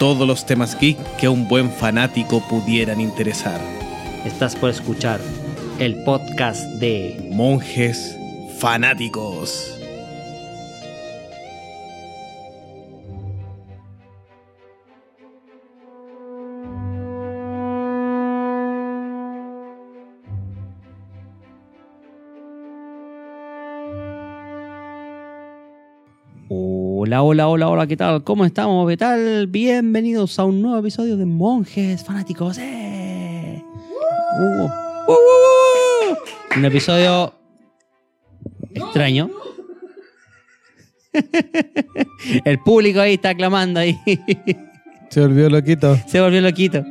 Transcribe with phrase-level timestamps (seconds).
[0.00, 3.60] Todos los temas geek que a un buen fanático pudieran interesar.
[4.24, 5.20] Estás por escuchar
[5.78, 8.16] el podcast de Monjes
[8.58, 9.79] fanáticos.
[27.10, 28.22] Hola, hola, hola, hola, ¿qué tal?
[28.22, 28.88] ¿Cómo estamos?
[28.88, 29.48] ¿Qué tal?
[29.48, 32.56] Bienvenidos a un nuevo episodio de Monjes Fanáticos.
[32.58, 33.60] ¡Eh!
[34.38, 36.56] Uh, uh, uh.
[36.56, 37.34] Un episodio
[38.72, 39.28] extraño.
[42.44, 43.98] El público ahí está aclamando ahí.
[45.08, 45.96] Se volvió loquito.
[46.06, 46.84] Se volvió loquito.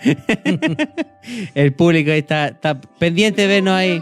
[1.56, 4.00] El público ahí está, está pendiente de vernos ahí.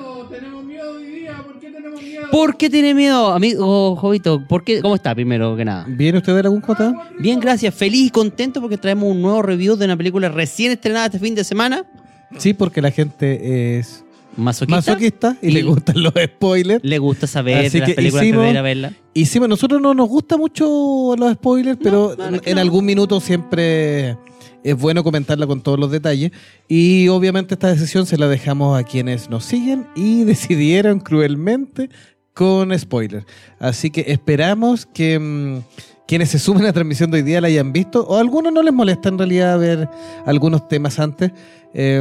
[2.31, 4.43] ¿Por qué tiene miedo, amigo Jovito?
[4.47, 4.81] ¿Por qué?
[4.81, 5.85] ¿Cómo está primero que nada?
[5.89, 6.93] ¿Viene usted de algún cota?
[7.19, 7.75] Bien, gracias.
[7.75, 11.35] Feliz y contento porque traemos un nuevo review de una película recién estrenada este fin
[11.35, 11.85] de semana.
[12.37, 14.05] Sí, porque la gente es
[14.37, 14.77] Masoquista.
[14.77, 16.85] masoquista y, Y- le gustan los spoilers.
[16.85, 18.93] Le gusta saber Así de las que películas hicimos- ir a verla.
[19.15, 22.85] Y sí, a nosotros no nos gusta mucho los spoilers, pero no, que en algún
[22.85, 24.17] minuto siempre
[24.63, 26.33] es bueno comentarla con todos los detalles.
[26.69, 31.89] Y obviamente esta decisión se la dejamos a quienes nos siguen y decidieron cruelmente
[32.39, 33.27] con spoilers.
[33.59, 35.59] Así que esperamos que mm,
[36.07, 38.53] quienes se sumen a la transmisión de hoy día la hayan visto, o a algunos
[38.53, 39.89] no les molesta en realidad ver
[40.25, 41.33] algunos temas antes.
[41.75, 42.01] eh,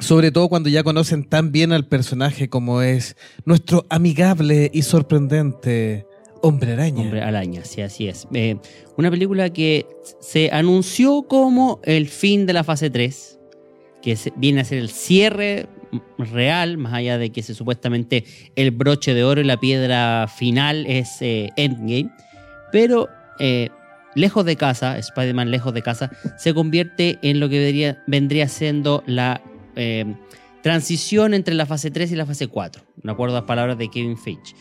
[0.00, 6.06] sobre todo cuando ya conocen tan bien al personaje como es nuestro amigable y sorprendente
[6.40, 7.02] Hombre Araña.
[7.02, 8.28] Hombre Araña, sí, así es.
[8.32, 8.56] Eh,
[8.96, 9.86] una película que
[10.20, 13.40] se anunció como el fin de la fase 3,
[14.00, 15.66] que viene a ser el cierre
[16.18, 18.24] real, más allá de que se, supuestamente
[18.56, 22.10] el broche de oro y la piedra final es eh, Endgame.
[22.72, 23.70] Pero eh,
[24.14, 29.02] lejos de casa, Spider-Man lejos de casa, se convierte en lo que vendría, vendría siendo
[29.06, 29.42] la
[29.76, 30.04] eh,
[30.62, 33.88] transición entre la fase 3 y la fase 4, de acuerdo a las palabras de
[33.88, 34.54] Kevin Feige.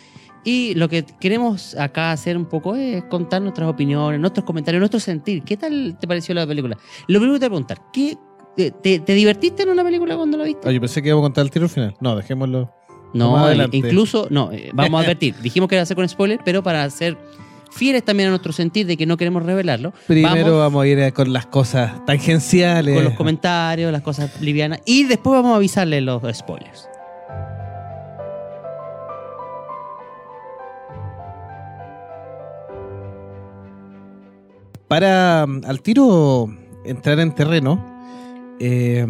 [0.43, 4.99] Y lo que queremos acá hacer un poco es contar nuestras opiniones, nuestros comentarios, nuestro
[4.99, 5.43] sentir.
[5.43, 6.77] ¿Qué tal te pareció la película?
[7.07, 8.17] Lo primero que te voy a preguntar, ¿qué,
[8.57, 10.67] te, te- te divertiste en una película cuando la viste?
[10.67, 11.95] Ah, yo pensé que íbamos a contar el tiro final.
[12.01, 12.73] No, dejémoslo.
[13.13, 13.77] no, adelante.
[13.77, 15.35] incluso, no, eh, vamos a advertir.
[15.41, 17.17] Dijimos que iba a ser con spoiler, pero para ser
[17.71, 21.13] fieles también a nuestro sentir de que no queremos revelarlo, Primero vamos vamos, a ir
[21.13, 22.95] con las cosas tangenciales.
[22.95, 26.87] con los comentarios, las cosas livianas, y después vamos a avisarles los spoilers.
[34.87, 36.49] Para mm, al tiro
[36.85, 37.83] entrar en terreno,
[38.59, 39.05] eh,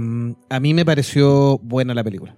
[0.50, 2.36] a mí me pareció buena la película.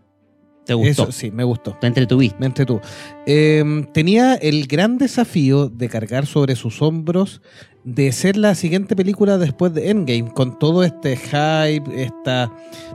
[0.65, 1.03] ¿Te gustó?
[1.03, 1.75] Eso sí, me gustó.
[1.81, 2.37] ¿Te entretuviste?
[2.39, 2.79] Me entretuvo.
[3.25, 7.41] Eh, tenía el gran desafío de cargar sobre sus hombros
[7.83, 12.51] de ser la siguiente película después de Endgame, con todo este hype, esta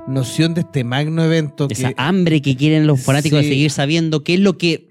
[0.06, 1.66] noción de este magno evento.
[1.68, 3.44] Esa que, hambre que quieren los fanáticos Sí.
[3.46, 4.86] de seguir sabiendo qué es lo que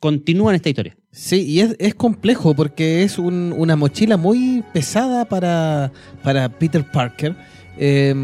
[0.00, 0.96] continúa en esta historia.
[1.10, 5.92] Sí, y es, es complejo porque es un- una mochila muy pesada para,
[6.22, 7.34] para Peter Parker.
[7.78, 8.14] Eh,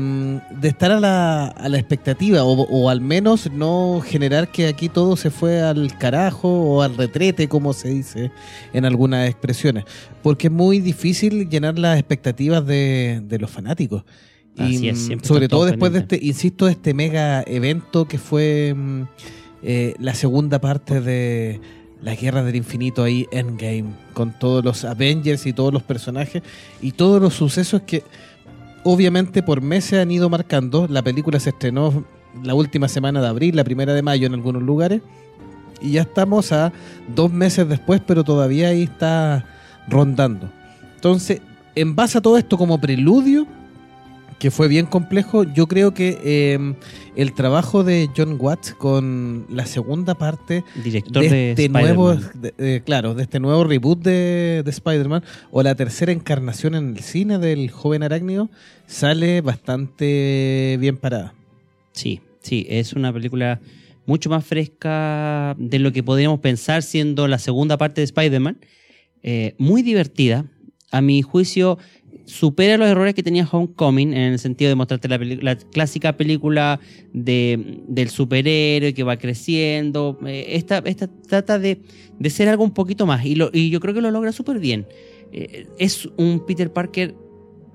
[0.51, 4.89] de estar a la, a la expectativa o, o al menos no generar que aquí
[4.89, 8.31] todo se fue al carajo o al retrete como se dice
[8.73, 9.85] en algunas expresiones.
[10.23, 14.05] Porque es muy difícil llenar las expectativas de, de los fanáticos.
[14.57, 18.75] Así y es, mm, sobre todo después de este insisto este mega evento que fue
[18.75, 19.03] mm,
[19.63, 21.61] eh, la segunda parte de
[22.03, 26.43] la Guerra del Infinito ahí, Endgame, con todos los Avengers y todos los personajes
[26.81, 28.03] y todos los sucesos que
[28.85, 30.87] obviamente por meses han ido marcando.
[30.89, 32.05] La película se estrenó
[32.43, 35.03] la última semana de abril, la primera de mayo en algunos lugares,
[35.81, 36.73] y ya estamos a
[37.15, 39.45] dos meses después, pero todavía ahí está
[39.89, 40.51] rondando.
[40.95, 41.43] Entonces,
[41.75, 43.47] en base a todo esto como preludio,
[44.43, 46.75] que fue bien complejo, yo creo que eh,
[47.15, 52.53] el trabajo de John Watts con la segunda parte Director de de, este nuevo, de-
[52.59, 55.23] eh, claro, de este nuevo reboot de, de Spider-Man
[55.53, 58.51] o la tercera encarnación en el cine del joven arácnido
[58.89, 61.35] sale bastante bien parada.
[61.93, 63.61] Sí, sí, es una película
[64.07, 68.59] mucho más fresca de lo que podríamos pensar siendo la segunda parte de Spider-Man.
[69.23, 70.47] Eh, muy divertida.
[70.91, 71.79] A mi juicio,
[72.25, 76.81] supera los errores que tenía Homecoming en el sentido de mostrarte la, la clásica película
[77.13, 80.19] de, del superhéroe que va creciendo.
[80.27, 81.81] Eh, esta, esta trata de,
[82.19, 84.87] de ser algo un poquito más y, yo creo que lo logra súper bien.
[85.33, 87.15] Eh, es un Peter Parker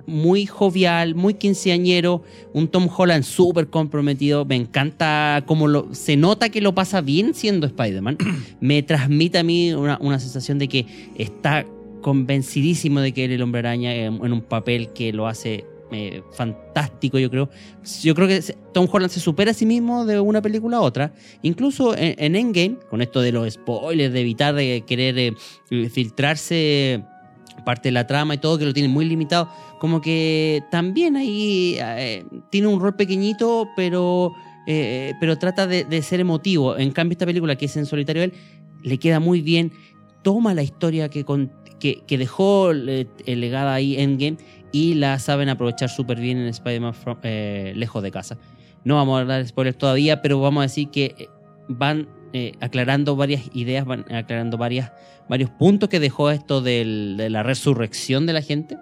[0.05, 2.23] muy jovial, muy quinceañero,
[2.53, 4.45] un Tom Holland súper comprometido.
[4.45, 8.17] Me encanta cómo se nota que lo pasa bien siendo Spider-Man.
[8.61, 10.85] Me transmite a mí una, una sensación de que
[11.15, 11.65] está
[12.01, 15.65] convencidísimo de que él es el hombre araña en, en un papel que lo hace
[15.91, 17.49] eh, fantástico, yo creo.
[18.03, 18.41] Yo creo que
[18.73, 21.13] Tom Holland se supera a sí mismo de una película a otra.
[21.43, 27.03] Incluso en, en Endgame, con esto de los spoilers, de evitar de querer eh, filtrarse
[27.65, 29.49] parte de la trama y todo, que lo tiene muy limitado,
[29.79, 34.33] como que también ahí eh, tiene un rol pequeñito, pero,
[34.67, 36.77] eh, pero trata de, de ser emotivo.
[36.77, 38.33] En cambio, esta película, que es en solitario él,
[38.83, 39.71] le queda muy bien,
[40.23, 44.37] toma la historia que, con- que, que dejó eh, el legada ahí Endgame
[44.71, 46.93] y la saben aprovechar súper bien en Spider-Man
[47.23, 48.37] eh, lejos de casa.
[48.83, 51.27] No vamos a dar spoilers todavía, pero vamos a decir que eh,
[51.67, 54.91] van eh, aclarando varias ideas, van aclarando varias,
[55.29, 58.77] varios puntos que dejó esto del- de la resurrección de la gente.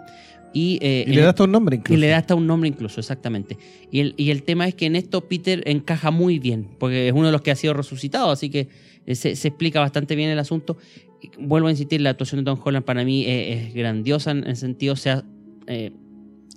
[0.54, 2.00] Y, eh, Y le da hasta un nombre y incluso.
[2.00, 3.58] le da hasta un nombre incluso, exactamente.
[3.92, 7.14] Y el, y el tema es que en esto Peter encaja muy bien, porque es
[7.14, 8.70] uno de los que ha sido resucitado, así que
[9.14, 10.78] se, se explica bastante bien el asunto.
[11.40, 14.56] Vuelvo a insistir, la actuación de Tom Holland para mí es, es grandiosa en el
[14.56, 15.24] sentido, se ha
[15.68, 15.92] eh,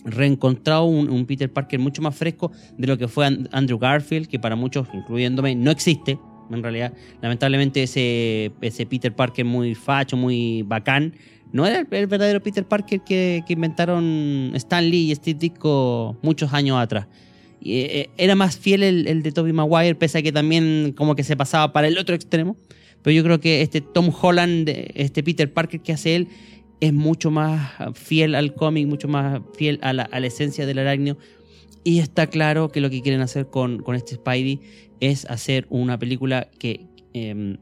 [0.05, 4.39] reencontrado un, Peter Parker mucho más fresco de lo que fue An- Andrew Garfield, que
[4.39, 6.19] para muchos, incluyéndome, no existe.
[6.51, 11.13] En realidad, lamentablemente ese, ese Peter Parker muy facho, muy bacán,
[11.53, 16.53] no era el, verdadero Peter Parker que, que inventaron Stan Lee y Steve Ditko muchos
[16.53, 17.07] años atrás.
[17.61, 21.25] Eh, era más fiel el, el de Tobey Maguire, pese a que también como que
[21.25, 22.57] se pasaba para el otro extremo.
[23.03, 26.29] Pero yo creo que este Tom Holland, este Peter Parker que hace él,
[26.81, 31.19] es mucho más fiel al cómic, mucho más fiel a la, esencia del arácnido.
[31.85, 34.61] Y está claro que lo que quieren hacer con, con este Spidey
[35.01, 37.57] es hacer una película que, em,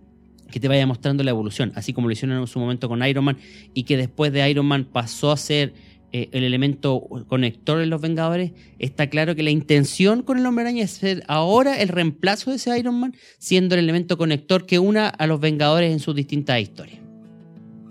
[0.50, 3.24] que te vaya mostrando la evolución, así como lo hicieron en su momento con Iron
[3.24, 3.38] Man
[3.74, 5.72] y que después de Iron Man pasó a ser
[6.12, 8.52] eh, el elemento conector en los Vengadores.
[8.78, 12.56] Está claro que la intención con el Hombre Araña es ser ahora el reemplazo de
[12.56, 16.60] ese Iron Man, siendo el elemento conector que una a los Vengadores en sus distintas
[16.60, 17.00] historias.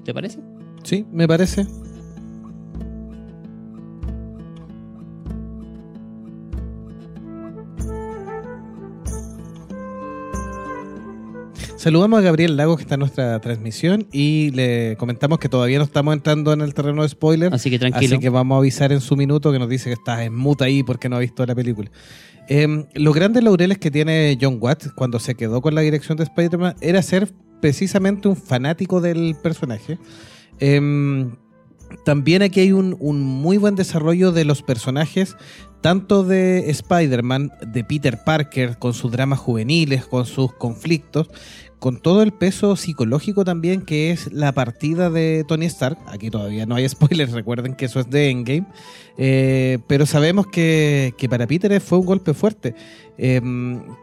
[0.03, 0.39] ¿Te parece?
[0.83, 1.65] Sí, me parece.
[11.85, 15.83] Saludamos a Gabriel Lago que está en nuestra transmisión y le comentamos que todavía no
[15.83, 17.53] estamos entrando en el terreno de spoiler.
[17.53, 18.15] Así que tranquilo.
[18.15, 20.65] Así que vamos a avisar en su minuto que nos dice que está en muta
[20.65, 21.91] ahí porque no ha visto la película.
[22.49, 26.23] Eh, los grandes laureles que tiene John Watts cuando se quedó con la dirección de
[26.23, 29.99] Spider-Man era ser precisamente un fanático del personaje.
[30.59, 31.29] Eh,
[32.03, 35.35] también aquí hay un, un muy buen desarrollo de los personajes,
[35.81, 41.29] tanto de Spider-Man, de Peter Parker, con sus dramas juveniles, con sus conflictos,
[41.79, 45.97] con todo el peso psicológico también que es la partida de Tony Stark.
[46.07, 48.65] Aquí todavía no hay spoilers, recuerden que eso es de Endgame.
[49.17, 52.75] Eh, pero sabemos que, que para Peter fue un golpe fuerte.
[53.17, 53.41] Eh,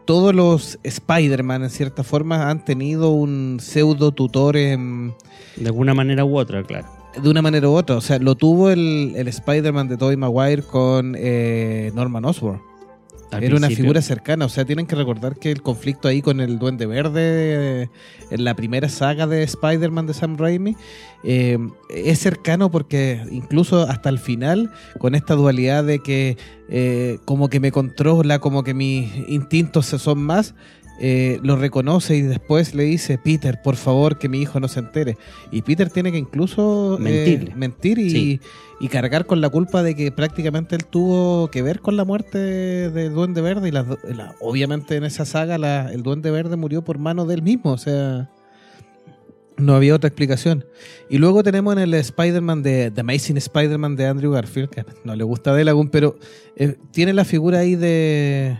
[0.05, 5.13] todos los Spider-Man, en cierta forma, han tenido un pseudo tutor en
[5.55, 6.87] De alguna manera u otra, claro.
[7.21, 7.97] de una manera u otra.
[7.97, 12.72] O sea, lo tuvo el, el Spider-Man de Tobey Maguire con eh, Norman Osborn.
[13.33, 13.83] Al Era una principio.
[13.83, 14.45] figura cercana.
[14.45, 17.89] O sea, tienen que recordar que el conflicto ahí con el Duende Verde
[18.29, 20.75] en la primera saga de Spider-Man de Sam Raimi
[21.23, 21.57] eh,
[21.89, 26.37] es cercano porque incluso hasta el final, con esta dualidad de que
[26.69, 30.55] eh, como que me controla, como que mis instintos son más.
[30.99, 34.79] Eh, lo reconoce y después le dice, Peter, por favor, que mi hijo no se
[34.79, 35.17] entere.
[35.51, 38.39] Y Peter tiene que incluso eh, mentir y, Sí.
[38.79, 42.37] y cargar con la culpa de que prácticamente él tuvo que ver con la muerte
[42.37, 43.69] del Duende Verde.
[43.69, 47.35] Y do- la- obviamente en esa saga la- el Duende Verde murió por mano de
[47.35, 47.71] él mismo.
[47.71, 48.29] O sea,
[49.57, 50.65] no había otra explicación.
[51.09, 55.15] Y luego tenemos en el Spider-Man de The Amazing Spider-Man de Andrew Garfield, que no
[55.15, 56.17] le gusta Delagun, pero
[56.55, 58.57] eh, tiene la figura ahí de,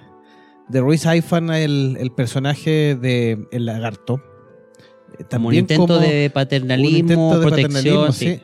[0.69, 4.15] de Royce Ifan, el, el personaje de El Lagarto.
[4.15, 7.71] Eh, Como un también intento como- de un paternalismo, intento de protección.
[7.73, 8.25] paternalismo, sí.
[8.35, 8.41] sí.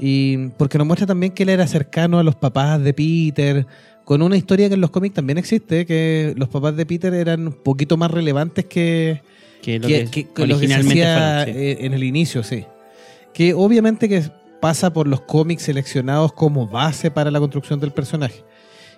[0.00, 3.66] Y porque nos muestra también que él era cercano a los papás de Peter,
[4.04, 7.46] con una historia que en los cómics también existe, que los papás de Peter eran
[7.48, 9.20] un poquito más relevantes que,
[9.60, 11.60] Que lo que, que, que- lo se originalmente hacía fueron, sí.
[11.60, 12.64] eh, en el inicio, sí.
[13.34, 14.22] Que obviamente que
[14.60, 18.42] pasa por los cómics seleccionados como base para la construcción del personaje.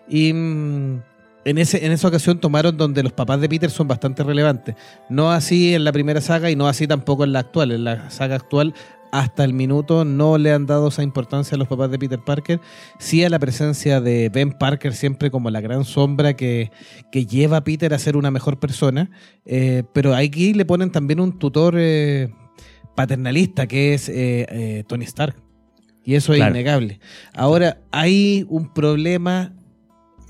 [0.09, 1.03] Y mm,
[1.45, 4.75] en, ese, en esa ocasión tomaron donde los papás de Peter son bastante relevantes.
[5.09, 7.73] No así en la primera saga y no así tampoco en la actual.
[7.73, 8.75] En la saga actual
[9.13, 12.61] hasta el minuto no le han dado esa importancia a los papás de Peter Parker,
[13.01, 16.71] sí a la presencia de Ben Parker siempre como la gran sombra que,
[17.11, 19.11] que lleva a Peter a ser una mejor persona,
[19.47, 22.33] eh, pero aquí le ponen también un tutor eh,
[22.95, 25.35] paternalista que es eh, Tony Stark.
[26.05, 26.55] Y eso es Claro.
[26.55, 27.01] innegable.
[27.35, 29.53] Ahora, hay un problema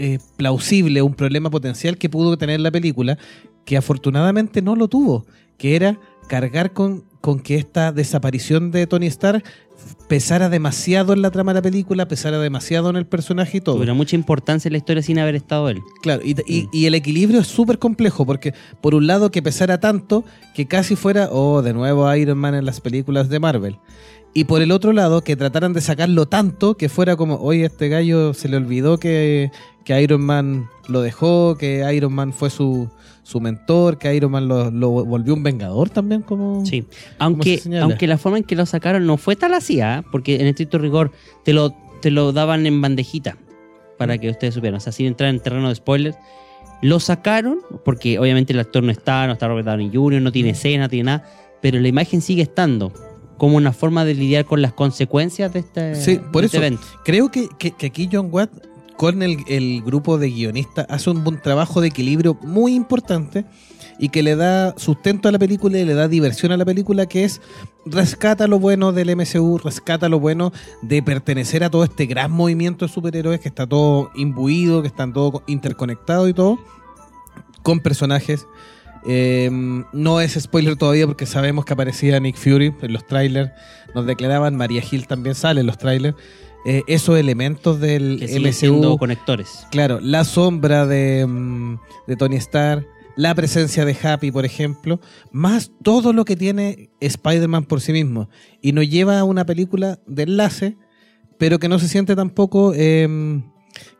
[0.00, 3.18] eh, plausible, un problema potencial que pudo tener la película,
[3.64, 5.26] que afortunadamente no lo tuvo,
[5.58, 9.44] que era cargar con, con que esta desaparición de Tony Stark
[10.08, 13.76] pesara demasiado en la trama de la película, pesara demasiado en el personaje y todo.
[13.76, 15.78] Tuviera mucha importancia en la historia sin haber estado él.
[16.02, 19.80] Claro, y, y- y el equilibrio es súper complejo, porque por un lado que pesara
[19.80, 23.76] tanto que casi fuera, oh, de nuevo Iron Man en las películas de Marvel.
[24.32, 27.88] Y por el otro lado, que trataran de sacarlo tanto que fuera como, oye, este
[27.88, 29.50] gallo se le olvidó que,
[29.84, 32.88] que Iron Man lo dejó, que Iron Man fue su,
[33.24, 36.64] su mentor, que Iron Man lo, lo volvió un vengador también, como...
[36.64, 36.84] Sí.
[37.18, 40.04] Aunque, aunque la forma en que lo sacaron no fue tal así, ¿ah?
[40.12, 41.10] porque en estricto rigor
[41.44, 43.36] te lo, te lo daban en bandejita
[43.98, 44.78] para que ustedes supieran.
[44.78, 46.16] O sea, sin entrar en terreno de spoilers.
[46.82, 50.50] Lo sacaron porque obviamente el actor no está, no está Robert Downey Jr., no tiene
[50.50, 51.24] escena, no tiene nada,
[51.60, 52.92] pero la imagen sigue estando
[53.40, 56.66] como una forma de lidiar con las consecuencias de este, Sí, por de este eso.
[56.66, 56.86] evento.
[57.06, 58.50] Creo que, que- que aquí John Watt,
[58.98, 63.46] con el, el grupo de guionistas, hace un buen trabajo de equilibrio muy importante
[63.98, 67.06] y que le da sustento a la película y le da diversión a la película,
[67.06, 67.40] que es
[67.86, 72.86] rescata lo bueno del MCU, rescata lo bueno de pertenecer a todo este gran movimiento
[72.86, 76.58] de superhéroes que está todo imbuido, que están todos interconectados y todo,
[77.62, 78.46] con personajes.
[79.06, 79.50] Eh,
[79.92, 83.50] no es spoiler todavía porque sabemos que aparecía Nick Fury en los trailers.
[83.94, 86.16] Nos declaraban, María Hill también sale en los trailers.
[86.66, 89.66] Eh, esos elementos del Que siendo MCU, conectores.
[89.70, 95.00] claro, la sombra de, mm, de Tony Stark, la presencia de Happy, por ejemplo,
[95.32, 98.28] más todo lo que tiene Spider-Man por sí mismo.
[98.60, 100.76] Y nos lleva a una película de enlace,
[101.38, 103.42] pero que no se siente tampoco eh,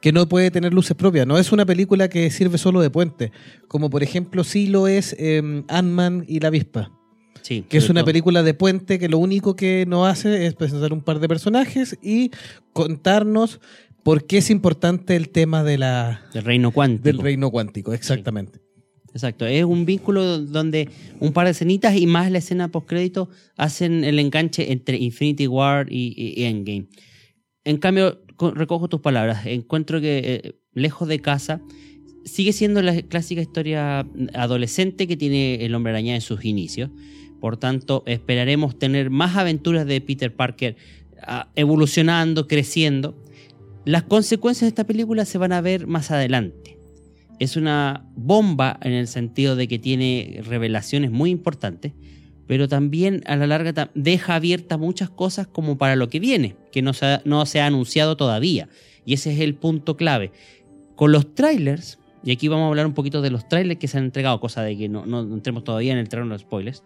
[0.01, 1.27] que no puede tener luces propias.
[1.27, 3.33] No es una película que sirve solo de puente,
[3.69, 6.93] como por ejemplo sí lo es eh, Ant-Man y la avispa.
[7.43, 8.07] Sí, Que es una todo.
[8.07, 11.99] película de puente que lo único que nos hace es presentar un par de personajes
[12.03, 12.31] y
[12.75, 13.61] contarnos
[14.03, 17.05] por qué es importante el tema de la, del reino cuántico.
[17.05, 18.61] del reino cuántico, exactamente.
[19.13, 24.05] Exacto, es un vínculo donde un par de escenitas y más la escena postcrédito hacen
[24.05, 26.87] el enganche entre Infinity War y, Endgame.
[27.65, 28.21] En cambio,
[28.55, 31.61] recojo tus palabras, encuentro que eh, lejos de casa
[32.25, 36.91] sigue siendo la clásica historia adolescente que tiene el hombre araña en sus inicios.
[37.41, 40.77] Por tanto, esperaremos tener más aventuras de Peter Parker
[41.23, 43.17] ah, evolucionando, creciendo.
[43.87, 46.81] Las consecuencias de esta película se van a ver más adelante
[47.41, 51.95] es una bomba en el sentido de que tiene revelaciones muy importantes,
[52.47, 56.83] pero también a la larga deja abiertas muchas cosas como para lo que viene, que
[56.83, 58.69] no se ha, no anunciado todavía.
[59.05, 60.33] Y ese es el punto clave.
[60.97, 63.99] Con los trailers, y aquí vamos a hablar un poquito de los trailers que se
[63.99, 66.83] han entregado, cosa de que no, no entremos todavía en el terreno de los spoilers.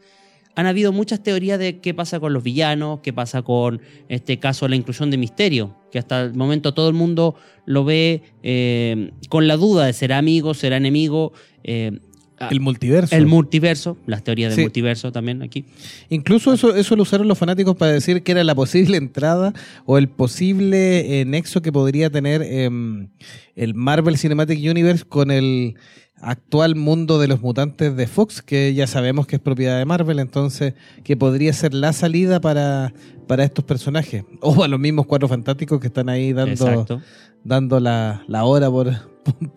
[0.56, 4.68] Han habido muchas teorías de qué pasa con los villanos, qué pasa con este caso
[4.68, 7.34] la inclusión de Misterio, que hasta el momento todo el mundo
[7.66, 11.32] lo ve eh, con la duda de será amigo, será enemigo.
[11.64, 11.98] eh,
[12.38, 13.14] ah, El multiverso.
[13.14, 14.62] el multiverso, las teorías del Sí.
[14.62, 15.64] multiverso también aquí.
[16.10, 19.52] Incluso eso, eso lo usaron los fanáticos para decir que era la posible entrada
[19.86, 23.08] o el posible eh, nexo que podría tener em,
[23.56, 25.74] el Marvel Cinematic Universe con el
[26.20, 30.18] actual mundo de los mutantes de Fox, que ya sabemos que es propiedad de Marvel,
[30.20, 30.72] entonces
[31.02, 32.94] que podría ser la salida para,
[33.26, 34.24] para estos personajes.
[34.40, 37.02] O a los mismos cuatro fantásticos que están ahí dando, Exacto.
[37.42, 38.92] dando la, la hora por,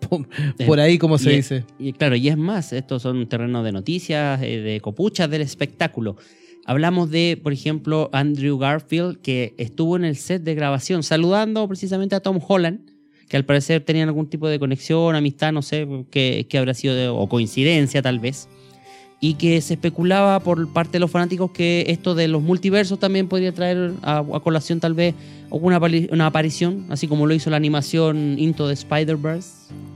[0.08, 0.26] por,
[0.66, 1.64] por ahí, como se y, dice.
[1.78, 6.16] Y claro, y es más, estos son terrenos de noticias, eh, de copuchas del espectáculo.
[6.64, 12.14] Hablamos de, por ejemplo, Andrew Garfield, que estuvo en el set de grabación saludando precisamente
[12.14, 12.80] a Tom Holland,
[13.28, 16.94] que al parecer tenían algún tipo de conexión, amistad, no sé qué, qué habrá sido,
[16.94, 18.48] de- o coincidencia tal vez.
[19.20, 23.28] Y que se especulaba por parte de los fanáticos que esto de los multiversos también
[23.28, 25.14] podría traer a, a colación tal vez
[25.50, 29.48] una, apari- una aparición, así como lo hizo la animación Into the Spider-Verse.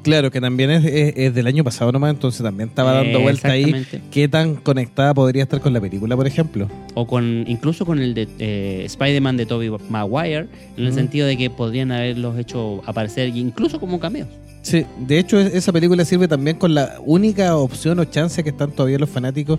[0.03, 3.23] Claro, que también es, es- es del año pasado nomás, entonces también estaba dando Eh,
[3.23, 3.87] vuelta ahí.
[4.11, 6.69] ¿Qué tan conectada podría estar con la película, por ejemplo?
[6.95, 10.41] o con incluso con el de eh, Spider-Man de Tobey Maguire,
[10.77, 10.95] en el Ujú.
[10.95, 14.29] sentido de que podrían haberlos hecho aparecer incluso como cameos.
[14.61, 18.51] Sí, de hecho es- esa película sirve también con la única opción o chance que
[18.51, 19.59] están todavía los fanáticos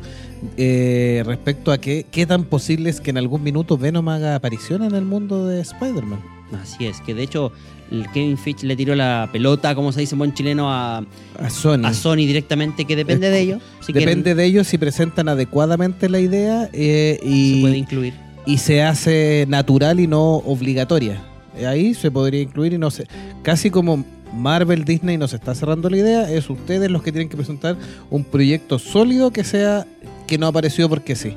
[0.58, 4.84] eh, respecto a qué, qué tan posible es que en algún minuto Venom haga aparición
[4.84, 6.20] en el mundo de Spider-Man.
[6.62, 7.52] Así es, que de hecho
[7.92, 11.00] el Kevin Fitch le tiró la pelota, como se dice en buen chileno, a,
[11.40, 11.86] A Sony.
[11.86, 13.62] a Sony directamente, que depende de ellos.
[13.82, 18.13] Si Depende quieren, de ellos si presentan adecuadamente la idea eh, se puede y, incluir.
[18.46, 21.22] y se hace natural y no obligatoria.
[21.68, 23.08] Ahí se podría incluir y no sé,
[23.44, 27.38] casi como Marvel, Disney nos está cerrando la idea, es ustedes los que tienen que
[27.38, 27.78] presentar
[28.10, 29.86] un proyecto sólido que sea
[30.25, 31.36] que no apareció porque sí.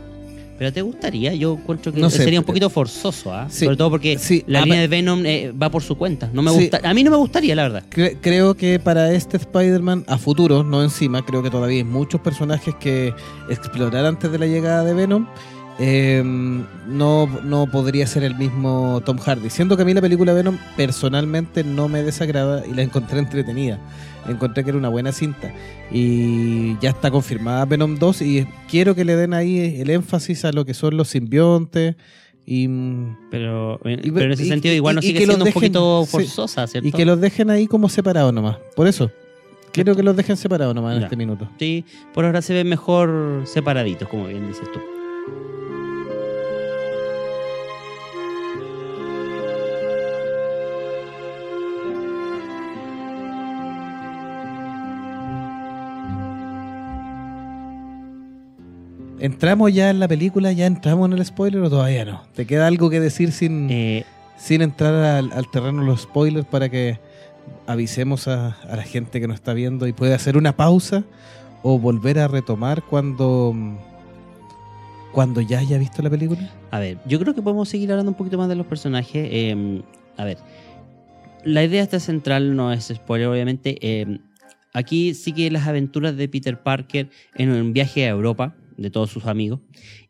[0.58, 1.34] ¿Pero te gustaría?
[1.34, 3.46] Yo encuentro que No sé, sería un pero- poquito forzoso, ¿ah?
[3.50, 6.30] Sí, Sobre todo porque sí, la línea de Venom eh, va por su cuenta.
[6.32, 6.60] No me Sí.
[6.60, 7.84] gusta, a mí no me gustaría, la verdad.
[7.90, 12.20] Cre- creo que para este Spider-Man a futuro, no encima, creo que todavía hay muchos
[12.20, 13.12] personajes que
[13.50, 15.26] explorar antes de la llegada de Venom.
[15.78, 19.50] Eh, no, no podría ser el mismo Tom Hardy.
[19.50, 23.78] Siendo que a mí la película Venom personalmente no me desagrada y la encontré entretenida.
[24.28, 25.52] Encontré que era una buena cinta.
[25.92, 30.52] Y ya está confirmada Venom 2 y quiero que le den ahí el énfasis a
[30.52, 31.96] lo que son los simbiontes.
[32.46, 35.44] Y, mm, Pero, eh, Y- pero en ese y- sentido igual no sigue que siendo
[35.44, 36.88] un poquito forzosa, ¿cierto?
[36.88, 38.56] y que los dejen ahí como separados nomás.
[38.74, 39.10] Por eso.
[39.72, 41.06] Quiero que los dejen separados nomás en Ya.
[41.06, 41.48] este minuto.
[41.58, 44.80] Sí, por ahora se ven mejor separaditos, como bien dices tú.
[59.26, 60.52] ¿Entramos ya en la película?
[60.52, 62.22] ¿Ya entramos en el spoiler o todavía no?
[62.32, 64.04] ¿Te queda algo que decir sin, Eh,
[64.36, 67.00] sin entrar al, al terreno de los spoilers para que
[67.66, 71.02] avisemos a, a la gente que nos está viendo y puede hacer una pausa
[71.64, 73.52] o volver a retomar cuando,
[75.10, 76.48] cuando ya haya visto la película?
[76.70, 79.28] a ver, yo creo que podemos seguir hablando un poquito más de los personajes.
[79.28, 79.82] Eh,
[80.16, 80.38] a ver,
[81.42, 83.76] la idea esta central no es spoiler, obviamente.
[83.80, 84.20] Eh,
[84.72, 89.26] aquí sigue las aventuras de Peter Parker en un viaje a Europa de todos sus
[89.26, 89.60] amigos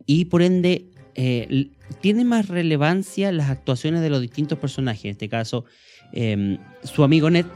[0.06, 1.68] y por ende eh,
[2.00, 5.04] tiene más relevancia las actuaciones de los distintos personajes.
[5.06, 5.64] En este caso,
[6.12, 7.46] eh, su amigo Ned,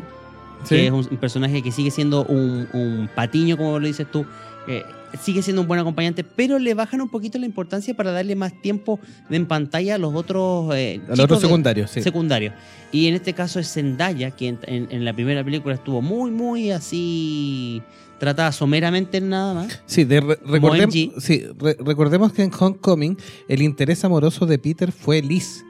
[0.68, 4.24] que es un, un personaje que sigue siendo un, un patiño, como lo dices tú,
[4.68, 4.82] eh,
[5.20, 8.52] sigue siendo un buen acompañante, pero le bajan un poquito la importancia para darle más
[8.62, 12.02] tiempo de en pantalla a los otros eh, A los otros secundarios, sí.
[12.02, 12.54] secundarios.
[12.92, 16.30] Y en este caso es Zendaya, que en, en- en la primera película estuvo muy,
[16.30, 17.82] muy así
[18.20, 19.82] tratada someramente en nada más.
[19.86, 21.20] Sí, de re- recordem- MG.
[21.20, 23.16] sí, re- recordemos que en Homecoming
[23.48, 25.64] el interés amoroso de Peter fue Liz,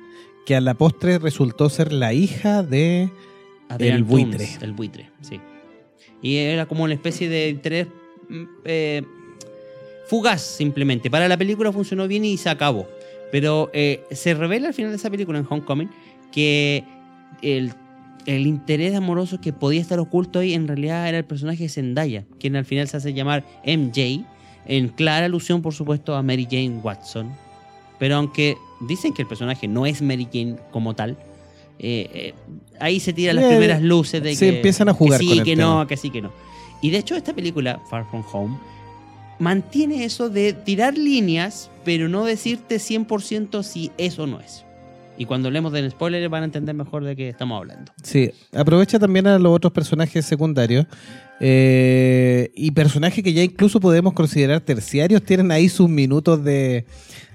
[0.45, 3.11] que a la postre resultó ser la hija de...
[3.69, 4.49] Adrian El buitre.
[4.61, 5.41] El buitre, sí.
[6.21, 7.87] Y era como una especie de interés
[8.29, 9.03] mm, eh,
[10.07, 11.11] fugaz, simplemente.
[11.11, 12.89] Para la película funcionó bien y se acabó.
[13.31, 15.89] Pero eh, se revela al final de esa película, en Homecoming,
[16.33, 16.83] que
[17.43, 17.73] el,
[18.27, 22.25] el interés amoroso que podía estar oculto ahí en realidad era el personaje de Zendaya,
[22.39, 24.25] quien al final se hace llamar MJ,
[24.67, 27.31] en clara alusión, por supuesto, a Mary Jane Watson.
[27.99, 28.57] Pero aunque
[28.89, 31.19] dicen que el personaje no es Mary Jane como tal,
[31.79, 32.35] eh, eh,
[32.79, 35.31] ahí se tiran las Eh, primeras luces de se que, empiezan a jugar que sí,
[35.31, 35.69] con el que tema.
[35.69, 36.33] no, que sí, que no.
[36.83, 38.59] Y de hecho esta película, Far From Home,
[39.39, 44.65] mantiene eso de tirar líneas, pero no decirte 100% si eso no es.
[45.21, 47.93] Y cuando hablemos del spoiler van a entender mejor de qué estamos hablando.
[48.03, 50.87] Sí, aprovecha también a los otros personajes secundarios
[51.41, 56.87] eh, y personajes que ya incluso podemos considerar terciarios, tienen ahí sus minutos de,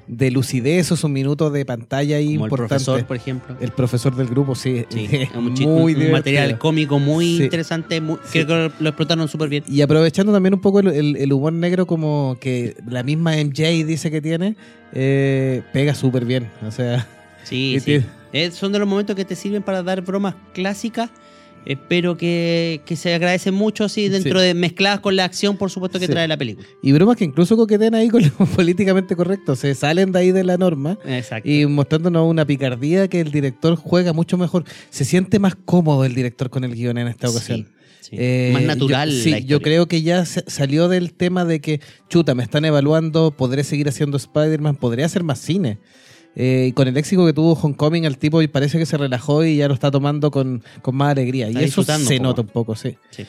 [0.08, 3.56] de lucidez o sus minutos de pantalla ahí Como el profesor, por ejemplo.
[3.62, 4.84] El profesor del grupo, sí.
[5.36, 6.12] Muy un divertido.
[6.12, 7.44] material cómico muy Sí.
[7.44, 8.02] interesante.
[8.02, 8.44] muy- Sí.
[8.44, 9.64] Creo que lo explotaron súper bien.
[9.68, 13.86] Y aprovechando también un poco el, el- el humor negro como que la misma MJ
[13.86, 14.56] dice que tiene,
[14.94, 16.48] eh, pega súper bien.
[16.66, 17.08] O sea,
[17.46, 18.02] Sí, sí.
[18.34, 21.10] Eh, son de los momentos que te sirven para dar bromas clásicas,
[21.66, 24.46] eh, pero que, que se agradecen mucho así dentro Sí.
[24.48, 26.12] de mezcladas con la acción, por supuesto, que Sí.
[26.12, 26.68] trae la película.
[26.84, 30.44] y bromas que incluso coquetean ahí con lo políticamente correcto, se salen de ahí de
[30.44, 30.98] la norma.
[31.06, 31.50] Exacto.
[31.50, 34.66] Y mostrándonos una picardía que el director juega mucho mejor.
[34.90, 37.70] Se siente más cómodo el director con el guion en esta ocasión.
[38.02, 38.16] Sí.
[38.20, 39.10] Eh, Más natural.
[39.10, 43.32] Yo, sí, yo creo que ya salió del tema de que, chuta, me están evaluando,
[43.36, 45.80] podré seguir haciendo Spider-Man, podría hacer más cine.
[46.38, 49.46] Eh, y con el éxito que tuvo Homecoming, el tipo y parece que se relajó
[49.46, 51.48] y ya lo está tomando con, con más alegría.
[51.48, 52.98] Está y eso se nota un poco, sí.
[53.12, 53.24] Sí.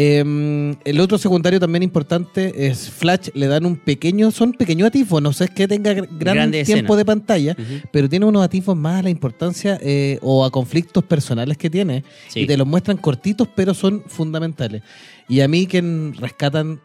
[0.00, 5.20] Eh, el otro secundario también importante es Flash, le dan un pequeño, son pequeños atisbos,
[5.20, 6.96] no sé es que tenga gr- gran Grande tiempo escena.
[6.96, 7.56] de pantalla,
[7.92, 12.04] pero tiene unos atisbos más a la importancia eh, o a conflictos personales que tiene
[12.28, 12.40] Sí.
[12.40, 14.82] y te los muestran cortitos, pero son fundamentales.
[15.28, 15.82] Y a mí que
[16.18, 16.80] rescatan,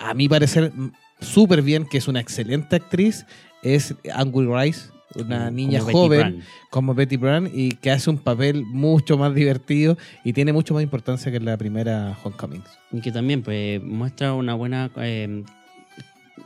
[0.00, 0.72] a mi parecer,
[1.20, 3.26] súper bien, que es una excelente actriz,
[3.64, 9.16] es Angry Rice, una niña joven como Betty Brant y que hace un papel mucho
[9.16, 12.62] más divertido y tiene mucho más importancia que la primera Homecoming.
[12.92, 15.44] Y que también pues, muestra una buena eh,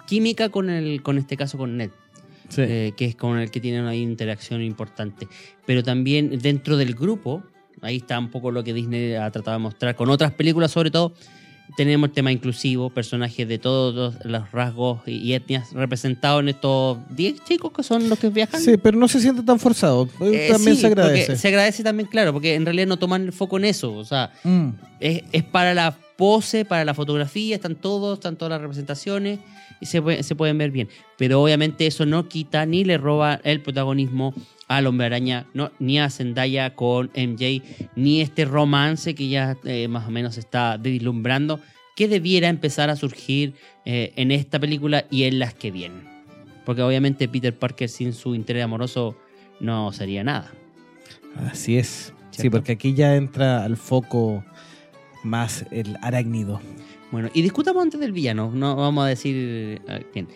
[0.07, 1.91] química con, el, con este caso con Ned.
[2.49, 2.63] Sí.
[2.63, 5.29] eh, que es con el que tienen una interacción importante.
[5.67, 7.43] Pero también dentro del grupo,
[7.83, 10.91] ahí está un poco lo que Disney ha tratado de mostrar con otras películas sobre
[10.91, 11.13] todo,
[11.77, 17.45] tenemos el tema inclusivo, personajes de todos los, rasgos y, etnias representados en estos 10
[17.45, 18.61] chicos que son los que viajan.
[18.61, 20.09] Sí, pero no se siente tan forzado.
[20.21, 21.37] Eh, también sí, se agradece.
[21.37, 23.95] Se agradece también, claro, porque en realidad no toman el foco en eso.
[23.95, 24.71] O sea, Mm.
[25.01, 29.39] es, es para la pose, para la fotografía, están todos, están todas las representaciones
[29.81, 30.89] y se, se pueden ver bien.
[31.17, 34.35] Pero obviamente eso no quita ni le roba el protagonismo
[34.67, 37.63] al Hombre Araña, no, ni a Zendaya con MJ,
[37.95, 41.61] ni este romance que ya eh, más o menos está vislumbrando,
[41.95, 43.55] que debiera empezar a surgir
[43.85, 46.03] eh, en esta película y en las que vienen.
[46.67, 49.17] Porque obviamente Peter Parker sin su interés amoroso
[49.61, 50.51] no sería nada.
[51.49, 52.13] Así es.
[52.33, 54.45] Sí, porque aquí ya entra al foco
[55.25, 56.61] más el arácnido.
[57.11, 60.29] Bueno, y discutamos antes del villano, no vamos a decir eh, quién.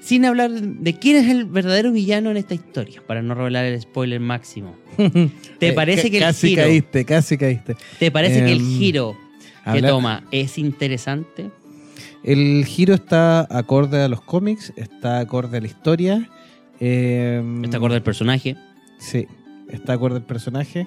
[0.00, 3.80] Sin hablar de quién es el verdadero villano en esta historia, para no revelar el
[3.80, 4.76] spoiler máximo.
[5.58, 7.76] ¿Te Eh, parece que el casi giro, caíste, casi caíste.
[7.98, 9.16] te parece que el Em, giro
[9.72, 11.50] que toma es interesante?
[12.22, 16.28] El giro está acorde a los cómics, está acorde a la historia.
[16.80, 18.56] eh, ¿Está acorde al personaje?
[18.98, 19.26] Sí,
[19.70, 20.86] está acorde al personaje.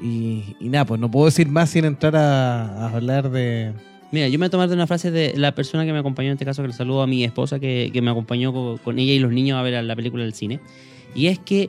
[0.00, 3.72] Y, y nada, pues no puedo decir más sin entrar a, hablar de.
[4.12, 6.28] Mira, yo me voy a tomar de una frase de la persona que me acompañó
[6.28, 8.98] en este caso, que le saludo a mi esposa, que, que me acompañó co- con,
[8.98, 10.60] ella y los niños a ver la película del cine.
[11.14, 11.68] Y es que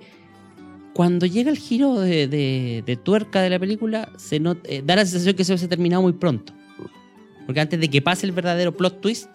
[0.93, 4.95] cuando llega el giro de, de- de tuerca de la película, se not- eh, da
[4.95, 6.53] la sensación que se ha terminado muy pronto.
[7.45, 9.27] Porque antes de que pase el verdadero plot twist,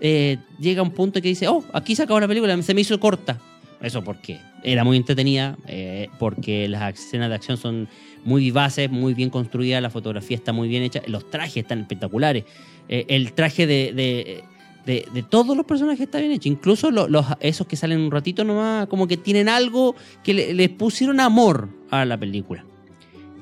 [0.00, 2.98] eh, llega un punto que dice, oh, aquí se acabó la película, se me hizo
[3.00, 3.38] corta.
[3.82, 7.88] Eso porque era muy entretenida, eh, porque las escenas de acción son
[8.24, 12.44] muy vivaces, muy bien construidas, la fotografía está muy bien hecha, los trajes están espectaculares,
[12.88, 14.42] eh, el traje de, de,
[15.28, 18.86] todos los personajes está bien hecho, incluso lo- los, esos que salen un ratito nomás,
[18.86, 22.64] como que tienen algo que le- les pusieron amor a la película.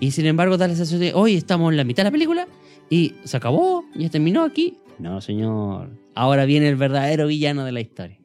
[0.01, 2.49] Y sin embargo da la sensación de, hoy estamos en la mitad de la película
[2.91, 4.79] y se acabó, ya terminó aquí.
[4.99, 5.91] No, señor.
[6.15, 8.19] Ahora viene el verdadero villano de la historia.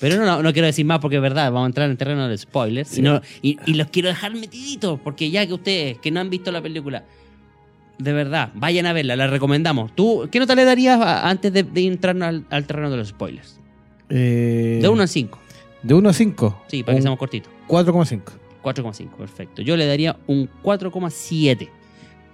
[0.00, 2.28] Pero no, no, no quiero decir más porque es verdad, vamos a entrar en terreno
[2.28, 2.96] de spoilers.
[2.98, 6.30] Y, no- y, y los quiero dejar metiditos, porque ya que ustedes que no han
[6.30, 7.04] visto la película,
[7.98, 9.92] de verdad, vayan a verla, la recomendamos.
[9.96, 13.08] ¿Tú qué nota le darías a- antes de, de entrar al, al terreno de los
[13.08, 13.58] spoilers?
[14.08, 15.38] eh, De 1 a 5.
[15.82, 16.62] de 1 a 5.
[16.68, 17.52] Sí, para que seamos cortitos.
[17.66, 18.22] 4,5.
[18.62, 19.62] 4,5, perfecto.
[19.62, 21.68] Yo le daría un 4,7.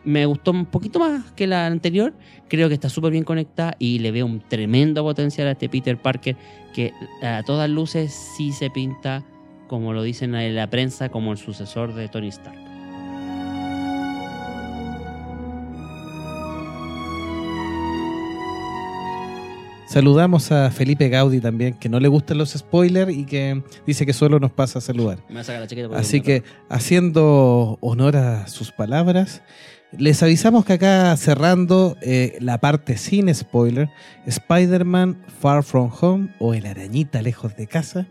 [0.05, 2.13] Me gustó un poquito más que la anterior.
[2.49, 5.97] Creo que está súper bien conectada y le veo un tremendo potencial a este Peter
[5.97, 6.37] Parker
[6.75, 9.25] que a todas luces sí se pinta,
[9.67, 12.75] como lo dicen en la prensa, como el sucesor de Tony Stark.
[19.95, 24.13] Saludamos a Felipe Gaudi también, que no le gustan los spoilers y que dice que
[24.13, 25.21] solo nos pasa a saludar.
[25.29, 29.41] Me a Así que, haciendo honor a sus palabras,
[29.99, 33.89] les avisamos que acá cerrando eh, la parte sin spoiler,
[34.27, 38.07] Spider-Man Far From Home o El Arañita Lejos de Casa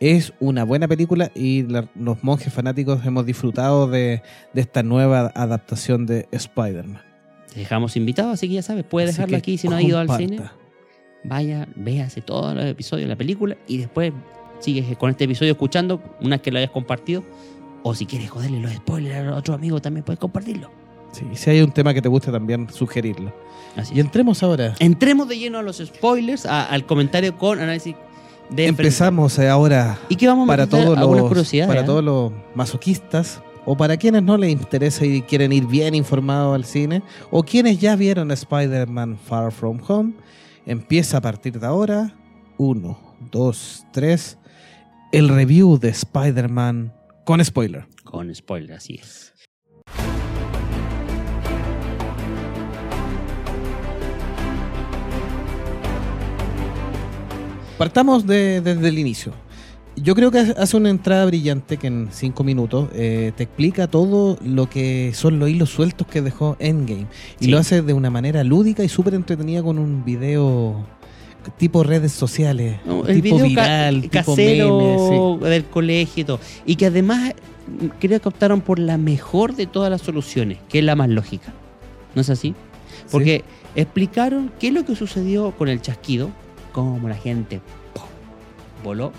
[0.00, 4.22] es una buena película y la- los monjes fanáticos hemos disfrutado de,
[4.54, 7.02] de esta nueva adaptación de Spider-Man.
[7.52, 9.98] Te dejamos invitados, así que ya sabes, puedes Así dejarlo aquí si no ha ido
[9.98, 10.40] al cine.
[11.24, 14.12] Vaya, véase todos los episodios de la película y después
[14.60, 17.22] sigues con este episodio escuchando una vez que lo hayas compartido.
[17.82, 20.70] O si quieres joderle los spoilers a otros amigos, también puedes compartirlo.
[21.12, 23.32] Sí, y si hay un tema que te guste también sugerirlo.
[23.76, 24.74] Así Y entremos ahora.
[24.78, 27.94] Entremos de lleno a los spoilers, a- al comentario con análisis
[28.50, 31.84] de Empezamos eh, ahora ¿Y qué vamos a para todos los para ¿eh?
[31.84, 36.64] todos los masoquistas o para quienes no les interesa y quieren ir bien informados al
[36.64, 40.14] cine o quienes ya vieron Spider-Man Far From Home
[40.66, 42.12] empieza a partir de ahora
[42.56, 42.98] uno,
[43.30, 44.36] dos, tres
[45.12, 46.92] el review de Spider-Man
[47.24, 49.32] con spoiler Con spoilers, así es.
[57.80, 59.32] Partamos de- desde el inicio
[59.96, 64.38] yo creo que hace una entrada brillante que en cinco minutos eh, te explica todo
[64.44, 67.06] lo que son los hilos sueltos que dejó Endgame.
[67.40, 67.50] Y Sí.
[67.50, 70.86] lo hace de una manera lúdica y súper entretenida con un video
[71.58, 75.48] tipo redes sociales, No, el tipo video ca- viral, tipo casero meme.
[75.50, 76.40] del colegio y todo.
[76.64, 77.34] Y que además
[77.66, 81.08] mm, creo que optaron por la mejor de todas las soluciones, que es la más
[81.10, 81.52] lógica.
[82.14, 82.54] ¿No es así?
[83.10, 83.42] Porque
[83.74, 86.30] explicaron qué es lo que sucedió con el chasquido,
[86.70, 87.60] cómo la gente
[87.94, 88.04] ¡pum!
[88.84, 89.12] voló.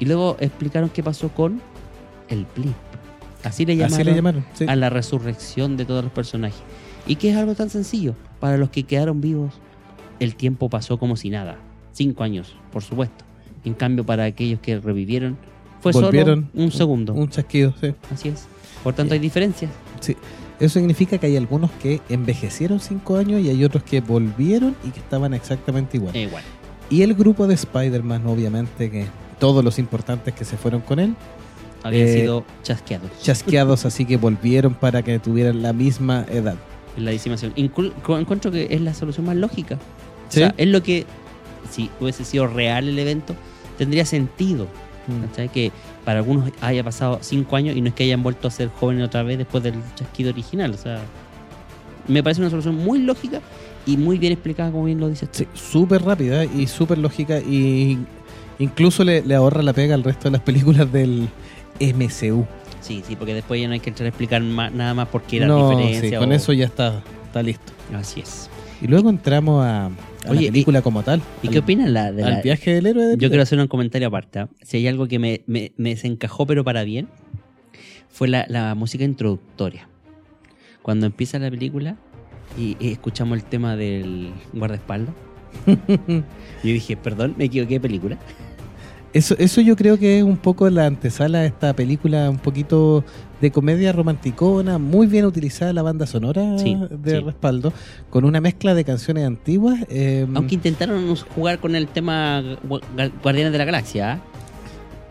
[0.00, 1.60] Y luego explicaron qué pasó con
[2.28, 2.74] el blip.
[3.42, 4.44] Así le llamaron, Así le llamaron.
[4.54, 4.64] sí.
[4.68, 6.58] a la resurrección de todos los personajes.
[7.06, 8.14] Y que es algo tan sencillo.
[8.40, 9.52] Para los que quedaron vivos,
[10.20, 11.58] el tiempo pasó como si nada.
[11.92, 13.24] Cinco años, por supuesto.
[13.64, 15.36] En cambio, para aquellos que revivieron,
[15.80, 17.12] fue Volvieron solo un segundo.
[17.14, 17.94] Un chasquido, sí.
[18.12, 18.46] Así es.
[18.82, 19.70] Por tanto, hay diferencias.
[20.00, 20.16] Sí.
[20.60, 24.90] Eso significa que hay algunos que envejecieron 5 años y hay otros que volvieron y
[24.90, 26.14] que estaban exactamente igual.
[26.16, 26.42] Eh, igual.
[26.90, 29.06] Y el grupo de Spider-Man, obviamente, que
[29.38, 31.14] todos los importantes que se fueron con él,
[31.82, 36.54] Habían Eh, sido chasqueados chasqueados, así que volvieron para que tuvieran la misma edad.
[36.96, 37.12] la.
[37.12, 39.76] Inclu- co- encuentro que es la solución más lógica.
[40.30, 40.40] Sí.
[40.40, 41.04] O sea, es lo que,
[41.70, 43.34] si hubiese sido real el evento,
[43.76, 44.66] tendría sentido.
[45.06, 45.48] Mm.
[45.52, 45.72] Que
[46.06, 49.04] para algunos haya pasado cinco años y no es que hayan vuelto a ser jóvenes
[49.04, 50.72] otra vez después del chasquido original.
[50.72, 51.02] O sea,
[52.08, 53.42] me parece una solución muy lógica
[53.86, 55.38] y muy bien explicada, como bien lo dices tú.
[55.38, 57.98] Sí, súper rápida y súper lógica y
[58.58, 61.28] incluso le, le ahorra la pega al resto de las películas del
[61.80, 62.46] MCU.
[62.80, 65.38] Sí, sí, porque después ya no hay que entrar a explicar nada más por qué
[65.38, 66.10] era No, diferencia.
[66.10, 67.72] sí, con o- eso ya está, está listo.
[67.94, 68.48] Así es.
[68.82, 69.90] Y luego entramos a, a
[70.28, 71.22] Oye, la película como tal.
[71.42, 73.58] ¿Y al, qué opinas la, de al la, viaje del héroe de Yo quiero hacer
[73.58, 74.40] un comentario aparte.
[74.40, 74.48] ¿ah?
[74.62, 77.08] Si hay algo que me, me- me desencajó, pero para bien,
[78.10, 79.88] fue la, la música introductoria.
[80.82, 81.96] Cuando empieza la película
[82.58, 85.14] y, y escuchamos el tema del guardaespaldas,
[85.66, 86.22] yo
[86.62, 88.18] dije, perdón, me equivoqué de película.
[89.12, 93.04] Eso, eso yo creo que es un poco la antesala a esta película, un poquito
[93.40, 97.20] de comedia romanticona, muy bien utilizada la banda sonora Sí, de sí.
[97.20, 97.72] respaldo,
[98.10, 99.78] con una mezcla de canciones antiguas.
[99.88, 104.12] eh, Aunque intentaron jugar con el tema Gu- Gu- Guardianes de la Galaxia.
[104.14, 104.20] ¿ah?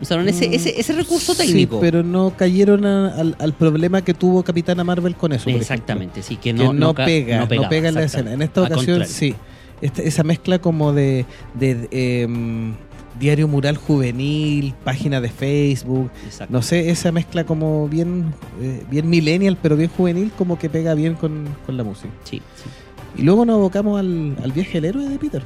[0.00, 1.78] Usaron ese, ese, ese recurso sí, técnico.
[1.80, 5.48] pero no cayeron a- al, al problema que tuvo Capitana Marvel con eso.
[5.50, 8.32] Exactamente, sí, que no, que no, pega, no, pegaba, pega en la escena.
[8.32, 9.34] En esta ocasión sí.
[9.80, 12.74] Esta- esa mezcla como de, de, em,
[13.20, 16.52] diario mural juvenil, página de Facebook, Exacto.
[16.52, 20.94] no sé, esa mezcla como bien, eh, bien millennial, pero bien juvenil, como que pega
[20.94, 22.08] bien con, con la música.
[22.24, 23.20] Sí, sí.
[23.20, 25.42] Y luego nos abocamos al, al viaje del héroe de Peter.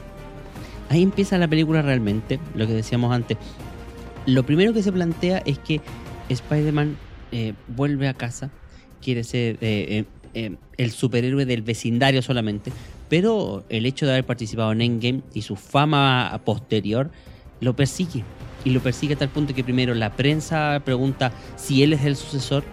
[0.89, 3.37] Ahí empieza la película realmente, lo que decíamos antes.
[4.29, 5.81] Lo primero que se plantea es que
[6.29, 6.99] Spider-Man
[7.33, 8.51] eh, vuelve a casa,
[9.01, 12.71] quiere ser eh, eh, el superhéroe del vecindario solamente,
[13.09, 17.11] pero el hecho de haber participado en Endgame y su fama posterior
[17.63, 18.23] lo persigue.
[18.67, 22.15] Y lo persigue a tal punto que primero la prensa pregunta si él es el
[22.15, 22.65] sucesor,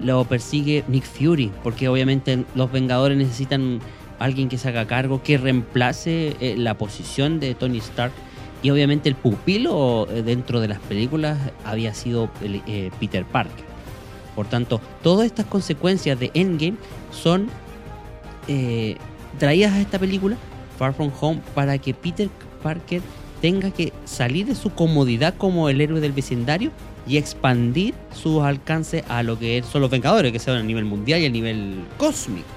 [0.00, 3.78] lo persigue Nick Fury, porque obviamente los Vengadores necesitan
[4.18, 8.12] alguien que se haga cargo, que reemplace la posición de Tony Stark.
[8.64, 13.66] Y obviamente el pupilo eh, dentro de las películas había sido eh, Peter Parker.
[14.34, 16.78] Por tanto, todas estas consecuencias de Endgame
[17.12, 17.48] son
[18.48, 18.96] eh,
[19.38, 20.38] traídas a esta película,
[20.78, 22.30] Far From Home, para que Peter
[22.62, 23.02] Parker
[23.42, 26.70] tenga que salir de su comodidad como el héroe del vecindario
[27.06, 31.20] y expandir sus alcances a lo que son los Vengadores, que son a nivel mundial
[31.20, 32.48] y a nivel cósmico.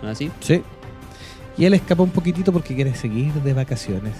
[0.00, 0.30] ¿No es así?
[0.40, 0.62] Sí.
[1.58, 4.14] Y él escapa un poquitito porque quiere seguir de vacaciones.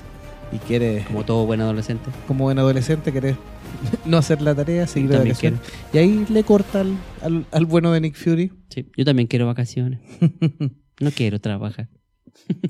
[0.53, 2.11] Y quiere, Como todo buen adolescente.
[2.27, 3.37] como buen adolescente, quiere
[4.07, 5.61] no hacer la tarea, seguir vacaciones.
[5.93, 8.53] Y ahí le corta al, al, al bueno de Nick Fury.
[8.71, 10.01] Sí, yo también quiero vacaciones.
[11.01, 11.89] No quiero trabajar.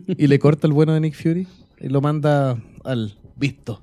[0.07, 1.47] y le corta el bueno de Nick Fury
[1.81, 3.83] y lo manda al visto.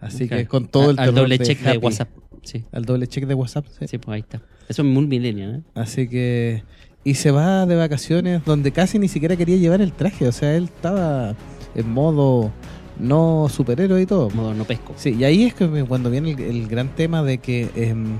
[0.00, 1.76] Así que con todo el Al terror doble de check de.
[1.78, 2.08] WhatsApp.
[2.44, 3.88] Sí, Al doble check de WhatsApp, sí.
[3.88, 4.40] sí, pues ahí está.
[4.68, 5.62] Eso es muy millennial, ¿eh?
[5.74, 6.62] Así que...
[7.02, 10.28] Y se va de vacaciones donde casi ni siquiera quería llevar el traje.
[10.28, 11.34] O sea, él estaba
[11.74, 12.52] en modo
[12.98, 14.30] no superhéroe y todo.
[14.30, 14.92] Modo no pesco.
[14.96, 18.16] Sí, y ahí es que cuando viene el, el gran tema de que em,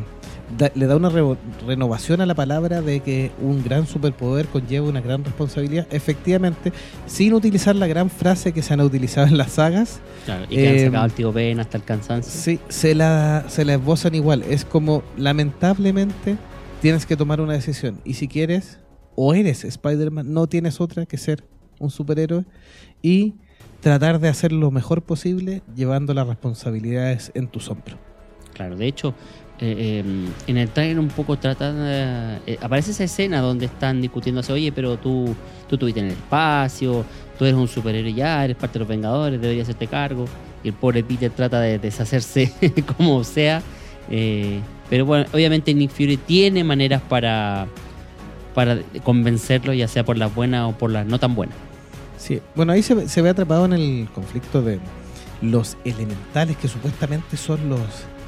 [0.57, 1.11] da- le da una
[1.67, 6.73] renovación a la palabra de que un gran superpoder conlleva una gran responsabilidad, efectivamente,
[7.07, 10.69] sin utilizar la gran frase que se han utilizado en las sagas, Claro, y que
[10.69, 12.31] han Eh, sacado al tío Ben hasta el cansancio.
[12.33, 14.43] sí, se la, se la esbozan igual.
[14.49, 16.37] Es como, lamentablemente,
[16.81, 18.01] tienes que tomar una decisión.
[18.05, 18.79] Y si quieres,
[19.17, 21.45] o eres Spider-Man, no tienes otra que ser
[21.81, 22.45] un superhéroe
[23.03, 23.35] y
[23.81, 27.99] tratar de hacer lo mejor posible llevando las responsabilidades en tus hombros.
[28.55, 29.15] Claro, de hecho,
[29.61, 31.77] eh, eh, en el trailer un poco tratan.
[31.79, 35.35] eh, aparece esa escena donde están discutiéndose, oye, pero tú,
[35.69, 37.05] tú estuviste en el espacio,
[37.39, 40.25] tú eres un superhéroe ya, eres parte de los Vengadores, deberías hacerte cargo.
[40.65, 42.53] Y el pobre Peter trata de deshacerse
[42.97, 43.63] como sea.
[44.11, 44.61] eh,
[44.91, 47.69] pero bueno, obviamente Nick Fury tiene maneras para,
[48.55, 51.57] para convencerlo, ya sea por las buenas o por las no tan buenas.
[52.19, 54.79] Sí, bueno, ahí se, ve- se ve atrapado en el conflicto de
[55.41, 57.81] los elementales que supuestamente son los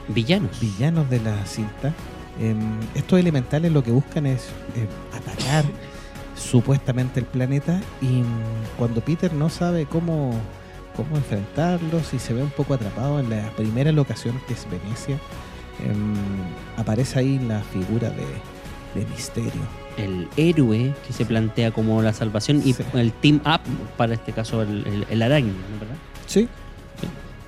[0.09, 0.59] Villanos.
[0.61, 1.93] villanos de la cinta.
[2.41, 2.59] Em,
[2.95, 5.65] estos elementales lo que buscan es em, atacar
[6.37, 10.33] supuestamente el planeta y mm, cuando Peter no sabe cómo,
[10.97, 15.19] cómo enfrentarlos y se ve un poco atrapado en la primera locación que es Venecia,
[15.85, 16.15] em,
[16.77, 18.25] aparece ahí la figura de,
[19.01, 19.80] de Misterio.
[19.97, 22.83] El héroe que se plantea como la salvación y Sí.
[22.95, 23.61] el team up,
[23.97, 25.81] para este caso el, el, el araña, ¿no?
[25.81, 25.97] ¿verdad?
[26.27, 26.49] Sí,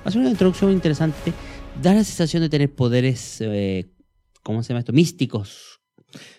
[0.05, 1.31] Hace una introducción interesante,
[1.81, 3.89] da la sensación de tener poderes, eh,
[4.43, 4.91] ¿cómo se llama esto?
[4.93, 5.79] Místicos,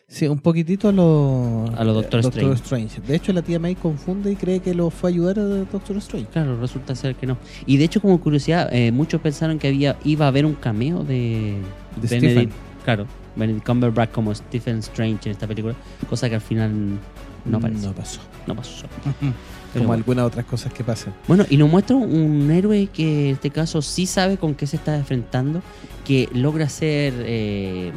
[0.06, 3.00] Sí, un poquitito a los A lo Doctor Strange.
[3.00, 5.96] De hecho, la tía May confunde y cree que lo fue a ayudar a Doctor
[5.96, 6.28] Strange.
[6.30, 7.38] Claro, resulta ser que no.
[7.66, 11.02] Y de hecho, como curiosidad, eh, muchos pensaron que había iba a haber un cameo
[11.02, 11.56] de,
[12.00, 12.52] De Benedict,
[12.84, 13.06] claro,
[13.37, 15.75] Benedict Cumberbatch como Stephen Strange en esta película,
[16.09, 16.99] cosa que al final
[17.44, 17.88] no apareció.
[17.88, 18.20] No pasó.
[18.47, 18.87] No pasó.
[19.73, 20.05] Como bueno.
[20.05, 21.12] algunas otras cosas que pasan.
[21.27, 24.77] Bueno, y nos muestra un héroe que en este caso sí sabe con qué se
[24.77, 25.62] está enfrentando,
[26.05, 27.90] que logra hacer eh,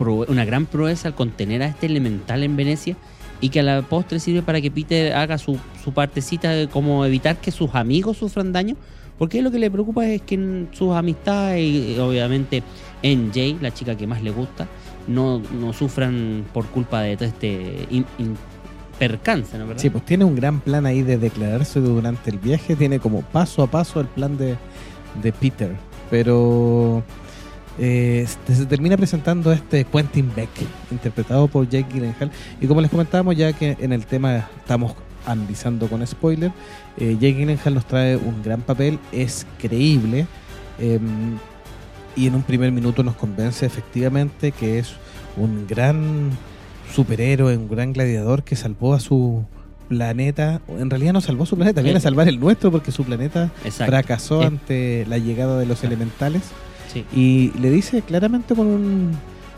[0.00, 2.96] una gran proeza al contener a este elemental en Venecia
[3.40, 7.04] y que a la postre sirve para que Peter haga su, su partecita de cómo
[7.04, 8.76] evitar que sus amigos sufran daño,
[9.22, 12.60] porque lo que le preocupa es que sus amistades y obviamente
[13.04, 14.66] NJ, la chica que más le gusta,
[15.06, 18.04] no, no sufran por culpa de todo este in-
[18.98, 19.68] percance, ¿no?
[19.68, 19.80] ¿Verdad?
[19.80, 22.74] Sí, pues tiene un gran plan ahí de declararse durante el viaje.
[22.74, 24.56] Tiene como paso a paso el plan de,
[25.34, 25.70] Peter.
[26.10, 27.04] Pero
[27.78, 30.50] eh, se se termina presentando este Quentin Beck,
[30.90, 32.32] interpretado por Jake Gyllenhaal.
[32.60, 36.52] Y como les comentábamos, ya que en el tema estamos analizando con spoiler,
[36.98, 40.26] eh, Jake Gyllenhaal nos trae un gran papel, es creíble.
[40.78, 40.98] eh,
[42.14, 44.92] y en un primer minuto nos convence efectivamente que es
[45.38, 46.30] un gran
[46.94, 49.44] superhéroe, un gran gladiador que salvó a su
[49.88, 50.60] planeta.
[50.68, 53.90] En realidad no salvó su planeta, viene a salvar el nuestro porque su planeta Exacto.
[53.92, 54.46] fracasó Eh.
[54.46, 56.42] ante la llegada de los elementales.
[56.92, 57.04] Sí.
[57.14, 59.12] Y le dice claramente con un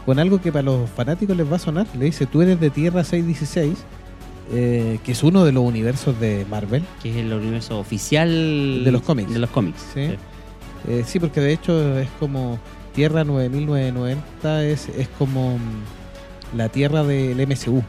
[0.06, 1.86] con algo que para los fanáticos les va a sonar.
[1.98, 3.72] Le dice, tú eres de Tierra 616,
[4.52, 6.82] eh, que es uno de los universos de Marvel.
[7.02, 9.32] que es el universo oficial De los cómics.
[9.32, 9.80] De los cómics.
[9.94, 10.10] Sí.
[10.88, 12.58] Eh, sí, porque de hecho es como
[12.94, 17.82] Tierra 9990, es, es como mm, la Tierra del MCU.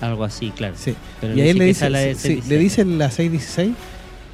[0.00, 0.74] Algo así, claro.
[0.76, 0.94] Sí.
[1.20, 2.48] Pero y a él le dice, es la de sí, 616.
[2.48, 3.74] le dice la 616,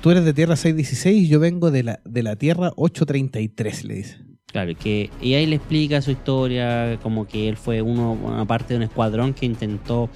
[0.01, 3.95] tú eres de Tierra 616 y yo vengo de la, de la Tierra 833, le
[3.95, 4.19] dice.
[4.47, 8.75] Claro, que, y ahí le explica su historia, como que él fue uno, una parte
[8.75, 10.11] de un escuadrón que intentó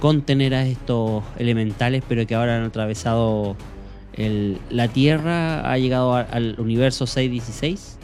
[0.00, 3.56] contener a estos elementales, pero que ahora han atravesado
[4.14, 7.98] el- la Tierra, ha llegado a- al universo 616.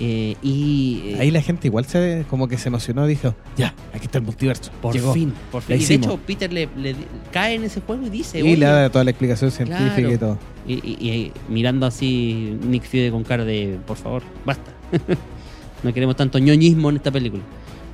[0.00, 3.74] eh, y eh, Ahí la gente igual se como que se emocionó y dijo, ya,
[3.92, 4.70] aquí está el multiverso.
[4.80, 5.12] por Llegó.
[5.12, 5.80] fin, por fin.
[5.80, 6.94] Y de hecho, Peter le, le-
[7.32, 10.12] cae en ese juego y dice: Y le da toda la explicación científica Claro.
[10.12, 10.38] y todo.
[10.68, 14.70] Y, y- y mirando así Nick Fury con cara de, por favor, basta.
[15.82, 17.42] no queremos tanto ñoñismo en esta película.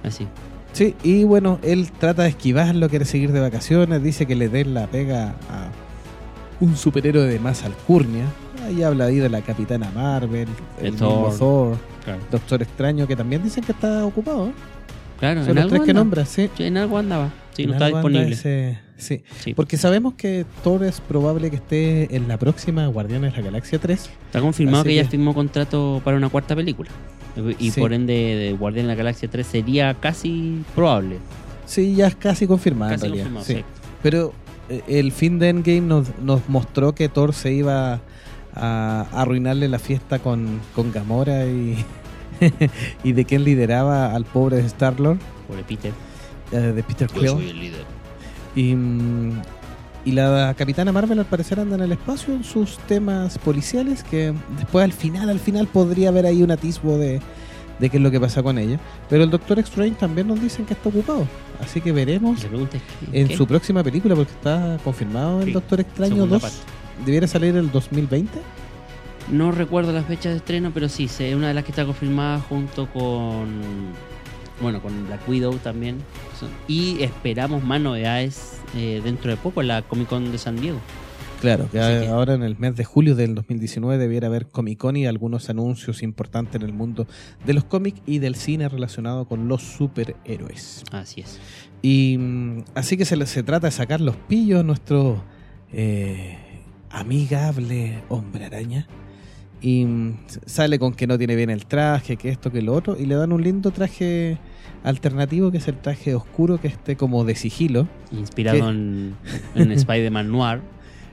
[0.02, 0.26] Así.
[0.74, 4.74] Sí, y bueno, él trata de esquivarlo, quiere seguir de vacaciones, dice que le den
[4.74, 5.68] la pega a
[6.60, 8.24] un superhéroe de más alcurnia.
[8.66, 10.48] Ahí habla ahí de la Capitana Marvel,
[10.82, 11.38] el mismo Thor.
[11.38, 14.48] Thor, Claro, Doctor Extraño, que también dicen que está ocupado.
[14.48, 14.52] ¿eh?
[15.18, 16.50] claro Son en, los algo tres que nombra, sí.
[16.58, 17.30] En algo andaba.
[17.52, 18.30] Sí, no está disponible.
[18.32, 19.22] ese- sí.
[19.40, 19.54] Sí.
[19.54, 23.78] Porque sabemos que Thor es probable que esté en la próxima Guardianes de la Galaxia
[23.78, 24.10] 3.
[24.26, 26.90] Está confirmado Así que ya que- firmó contrato para una cuarta película.
[27.58, 27.80] Y Sí.
[27.80, 31.18] por ende, de Guardián de la Galaxia 3 sería casi probable.
[31.66, 33.34] Sí, ya es casi confirmado Casi en realidad.
[33.34, 33.54] confirmado, sí.
[33.82, 33.88] sí.
[34.02, 34.32] Pero
[34.68, 38.00] eh, el fin de Endgame nos, nos mostró que Thor se iba
[38.54, 41.76] a arruinarle la fiesta con, con Gamora y,
[43.04, 45.92] y de quién lideraba al pobre Star-Lord, Pobre Peter.
[46.52, 47.26] eh, de Peter Quill.
[47.26, 47.84] el líder.
[48.56, 48.74] Y,
[50.04, 54.32] y la Capitana Marvel al parecer anda en el espacio en sus temas policiales que
[54.58, 57.20] después al final, al final podría haber ahí un atisbo de,
[57.78, 58.78] de qué es lo que pasa con ella.
[59.08, 61.26] Pero el Doctor Strange también nos dicen que está ocupado.
[61.60, 62.58] Así que veremos La
[63.12, 63.36] en ¿Qué?
[63.36, 66.42] su próxima película porque está confirmado el Sí, Doctor Extraño segunda 2.
[66.42, 66.56] parte.
[67.04, 68.30] Debiera salir el 2020.
[69.32, 71.86] No recuerdo las fechas de estreno, pero sí, sé, es una de las que está
[71.86, 73.48] confirmada junto con.
[74.60, 75.98] Bueno, con Black Widow también.
[76.68, 80.78] Y esperamos más novedades eh, dentro de poco en la Comic Con de San Diego.
[81.40, 84.78] Claro, que Así que- ahora en el mes de julio del 2019 debiera haber Comic
[84.78, 87.06] Con y algunos anuncios importantes en el mundo
[87.44, 90.84] de los cómics y del cine relacionado con los superhéroes.
[90.92, 91.38] Así es.
[91.82, 95.22] Y mm, así que se, le- se trata de sacar los pillos a nuestro
[95.72, 96.38] eh,
[96.90, 98.86] amigable hombre araña.
[99.66, 99.86] Y
[100.44, 102.96] sale con que no tiene bien el traje, que esto, que lo otro.
[103.00, 104.36] Y le dan un lindo traje
[104.82, 107.88] alternativo, que es el traje oscuro, que esté como de sigilo.
[108.12, 109.14] Inspirado en,
[109.54, 110.60] en Spider-Man Noir.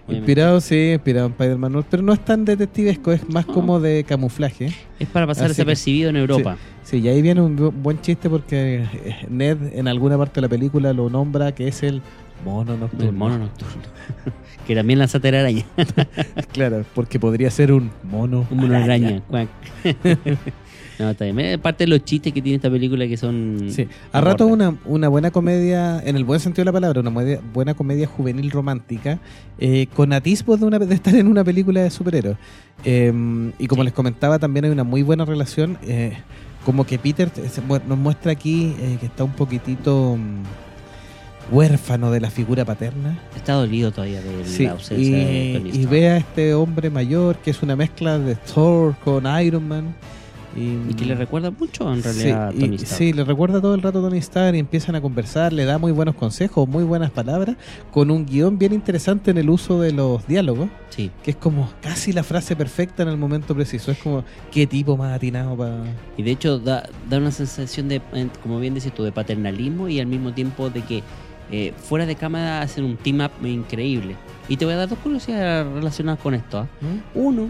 [0.05, 0.15] obviamente.
[0.17, 4.03] Inspirado, sí, inspirado en Spider-Man, Noir, pero no es tan detectivesco, es más como de
[4.03, 4.73] camuflaje.
[4.99, 6.57] Es para pasar Así que- desapercibido en Europa.
[6.83, 10.41] Sí, y ahí viene un bu- buen chiste porque eh, Ned en alguna parte de
[10.41, 12.01] la película lo nombra que es el
[12.43, 13.05] mono nocturno.
[13.05, 13.83] El mono nocturno.
[14.71, 15.65] que también lanza telaraña.
[16.53, 18.45] Claro, porque podría ser un mono.
[18.51, 19.21] Un mono araña.
[19.29, 19.47] Cuac.
[20.99, 21.59] no, está bien.
[21.59, 23.67] Parte de los chistes que tiene esta película que son.
[23.69, 27.39] Sí, a rato una, una buena comedia, en el buen sentido de la palabra, una
[27.53, 29.19] buena comedia juvenil romántica,
[29.59, 32.37] eh, con atisbos de, una, de estar en una película de superhéroes.
[32.85, 33.11] Eh,
[33.59, 33.85] y como Sí.
[33.85, 35.77] les comentaba, también hay una muy buena relación.
[35.83, 36.17] eh,
[36.65, 37.31] como que Peter
[37.67, 40.43] mu- nos muestra aquí eh, que está un poquitito mm,
[41.51, 43.19] huérfano de la figura paterna.
[43.35, 45.89] Está dolido todavía de Sí, la ausencia de y, Tony y Stark.
[45.89, 49.95] ve a este hombre mayor que es una mezcla de Thor con Iron Man.
[50.53, 52.97] Y, Y que le recuerda mucho en Sí, realidad a y- Tony Stark.
[52.97, 55.77] sí, le recuerda todo el rato a Tony Stark y empiezan a conversar, le da
[55.77, 57.55] muy buenos consejos, muy buenas palabras,
[57.89, 61.09] con un guion bien interesante en el uso de los diálogos, Sí.
[61.23, 63.91] que es como casi la frase perfecta en el momento preciso.
[63.93, 65.83] Es como, qué tipo más atinado para...
[66.17, 68.01] Y de hecho da, da una sensación de,
[68.43, 71.01] como bien dices tú, de paternalismo y al mismo tiempo de que
[71.51, 74.15] eh, fuera de cámara hacen un team up increíble.
[74.47, 76.59] Y te voy a dar dos curiosidades relacionadas con esto.
[76.59, 76.67] ¿ah?
[77.13, 77.49] Uno,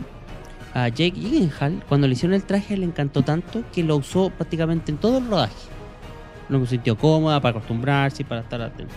[0.73, 4.91] a Jake Gyllenhaal, cuando le hicieron el traje, le encantó tanto que lo usó prácticamente
[4.91, 5.53] en todo el rodaje.
[6.49, 8.93] Lo sintió cómoda para acostumbrarse y para estar atento.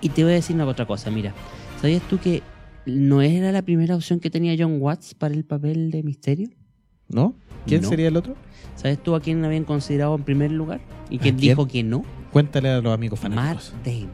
[0.00, 1.32] Y te voy a decir una otra cosa, mira.
[1.80, 2.42] ¿Sabías tú que
[2.86, 6.48] no era la primera opción que tenía John Watts para el papel de Misterio?
[7.08, 7.34] ¿No?
[7.66, 7.88] ¿Quién No.
[7.88, 8.34] sería el otro?
[8.76, 10.80] ¿Sabes tú a quién habían considerado en primer lugar?
[11.10, 11.50] ¿Y quién, quién?
[11.50, 12.04] dijo que no?
[12.34, 13.72] Cuéntale a los amigos Matt fanáticos.
[13.84, 14.08] Damon.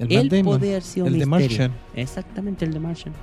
[0.00, 1.26] El Él Matt Damon, haber sido el de.
[1.26, 1.72] Martian.
[1.94, 3.14] Exactamente, el de Martian.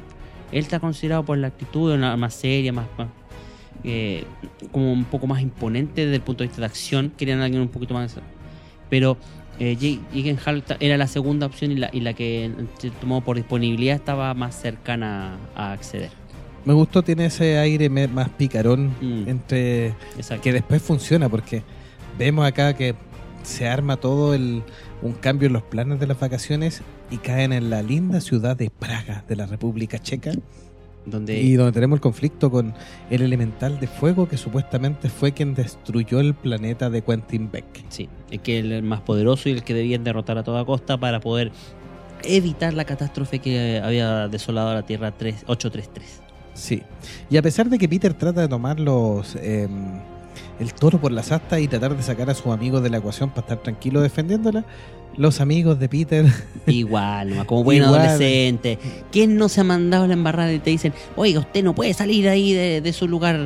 [0.53, 3.09] Él está considerado por la actitud una- más seria, más, más,
[3.83, 4.23] eh,
[4.71, 7.11] como un poco más imponente desde el punto de vista de acción.
[7.17, 8.15] Querían a alguien un poquito más.
[8.89, 9.17] Pero
[9.59, 10.37] eh, Jake
[10.79, 12.49] era la segunda opción y la, y la que
[13.03, 16.09] modo por disponibilidad estaba más cercana a acceder.
[16.63, 19.27] Me gustó, tiene ese aire más picarón Mm.
[19.27, 20.41] entre Exacto.
[20.43, 21.63] que después funciona porque
[22.17, 22.95] vemos acá que
[23.43, 24.63] se arma todo el,
[25.01, 26.81] un cambio en los planes de las vacaciones
[27.11, 30.31] y caen en la linda ciudad de Praga de la República Checa
[31.05, 32.73] Donde y donde tenemos el conflicto con
[33.09, 37.65] el elemental de fuego que supuestamente fue quien destruyó el planeta de Quentin Beck.
[37.89, 41.19] Sí, es que el más poderoso y el que debían derrotar a toda costa para
[41.19, 41.51] poder
[42.23, 46.21] evitar la catástrofe que había desolado a la Tierra 3 833.
[46.53, 46.83] Sí.
[47.29, 49.99] Y a pesar de que Peter trata de tomar los em,
[50.59, 53.29] el toro por las astas y tratar de sacar a sus amigos de la ecuación
[53.29, 54.65] para estar tranquilo defendiéndola,
[55.17, 56.25] los amigos de Peter
[56.67, 57.99] Igual, nomás, como buen Igual.
[57.99, 58.77] adolescente.
[59.11, 62.29] ¿Quién no se ha mandado la embarrada y te dicen, oiga, usted no puede salir
[62.29, 63.39] ahí de, de su lugar?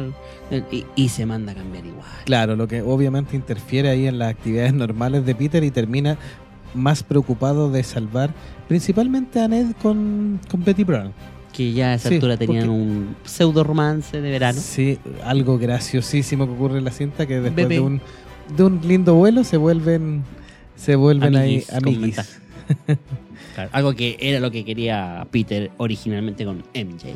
[0.72, 2.06] Y, y se manda a cambiar igual.
[2.26, 6.18] Claro, lo que obviamente interfiere ahí en las actividades normales de Peter y termina
[6.76, 8.32] más preocupado de salvar
[8.68, 11.12] principalmente a Ned con, con Betty Brown.
[11.54, 14.60] Que ya a esa Sí, altura tenían porque- un pseudo romance de verano.
[14.60, 18.02] Sí, algo graciosísimo que ocurre en la cinta que después de un,
[18.58, 20.24] de un lindo vuelo se vuelven
[20.76, 22.40] se vuelven Amiguis, ahí amiguis.
[23.56, 27.14] Claro, algo que era lo que quería Peter originalmente con MJ.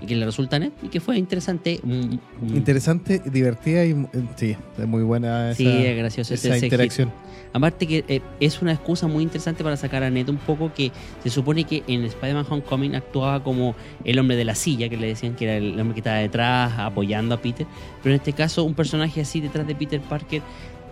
[0.00, 1.80] Y que le resulta net y que fue interesante.
[1.82, 6.54] un- un- Interesante, divertida y mu- sí, es muy buena esa, Sí, es gracioso esa
[6.56, 7.12] ese interacción.
[7.52, 10.92] Aparte que eh, es una excusa muy interesante para sacar a Ned un poco que
[11.22, 13.74] se supone que en Spider-Man Homecoming actuaba como
[14.04, 16.72] el hombre de la silla, que le decían que era el hombre que estaba detrás
[16.78, 17.66] apoyando a Peter.
[18.02, 20.42] Pero en este caso un personaje así detrás de Peter Parker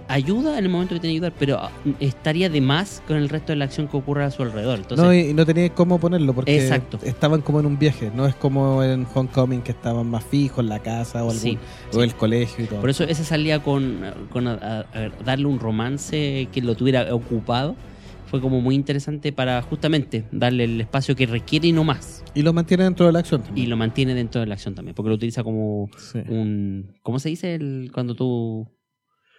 [0.09, 3.29] ayuda en el momento que tiene que ayudar, pero ah, estaría de más con el
[3.29, 4.79] resto de la acción que ocurre a su alrededor.
[4.79, 6.99] Entonces, no, y, y no tenía cómo ponerlo porque Exacto.
[7.03, 10.69] estaban como en un viaje, no es como en Homecoming que estaban más fijos en
[10.69, 11.59] la casa o, algún, Sí,
[11.93, 12.01] o sí.
[12.01, 12.81] el colegio y todo.
[12.81, 14.01] Por eso esa salía con,
[14.31, 17.77] con a- a- a darle un romance que lo tuviera ocupado.
[18.29, 22.25] Fue como muy interesante para justamente darle el espacio que requiere y no más.
[22.35, 23.71] Y lo mantiene dentro de la acción Y también.
[23.71, 26.19] lo mantiene dentro de la acción también, porque lo utiliza como Sí.
[26.29, 26.93] un...
[27.03, 28.67] ¿Cómo se dice el, cuando tú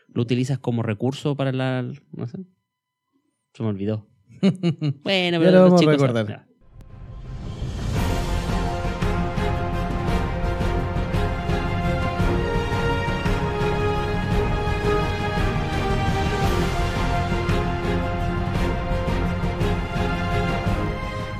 [0.07, 1.83] lo utilizas como recurso para la...
[2.11, 2.37] No sé.
[3.53, 4.07] Se me olvidó.
[5.03, 6.27] Bueno, Ya pero lo vamos a chicos- recordar.
[6.27, 6.47] ya.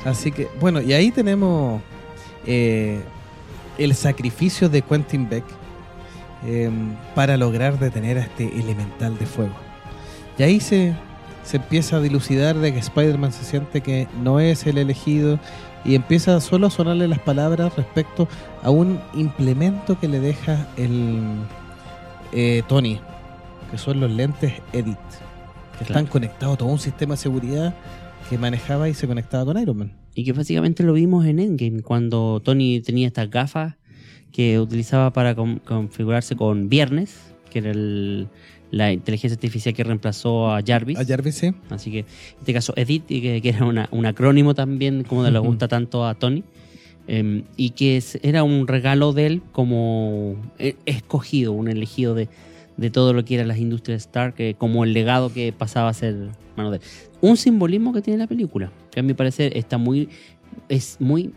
[0.05, 1.82] Así que, bueno, y ahí tenemos
[2.45, 3.01] eh,
[3.78, 5.43] el sacrificio de Quentin Beck
[6.45, 6.69] eh,
[7.15, 9.55] para lograr detener a este elemental de fuego.
[10.38, 10.93] Y ahí se,
[11.43, 15.39] se empieza a dilucidar de que Spider-Man se siente que no es el elegido
[15.83, 18.27] y empieza solo a sonarle las palabras respecto
[18.61, 21.21] a un implemento que le deja el
[22.33, 22.99] eh, Tony,
[23.71, 24.97] que son los lentes Edit,
[25.77, 27.73] que están conectados a todo un sistema de seguridad
[28.29, 29.93] que manejaba y se conectaba con Iron Man.
[30.13, 33.75] Y que básicamente lo vimos en Endgame, cuando Tony tenía estas gafas
[34.32, 37.17] que utilizaba para con- configurarse con Viernes,
[37.49, 38.28] que era el-
[38.69, 40.99] la inteligencia artificial que reemplazó a Jarvis.
[40.99, 41.51] A Jarvis, sí.
[41.69, 42.05] Así que en
[42.39, 46.05] este caso Edit, y que, que era una- un acrónimo también, como le gusta tanto
[46.05, 46.43] a Tony.
[47.09, 52.28] em, y que es- era un regalo de él como eh, escogido, un elegido de,
[52.75, 55.93] de todo lo que eran las industrias Stark, eh, como el legado que pasaba a
[55.93, 56.15] ser
[56.57, 56.84] mano de él.
[57.21, 60.09] Un simbolismo que tiene la película, que a mi parecer está muy,
[60.67, 61.32] es muy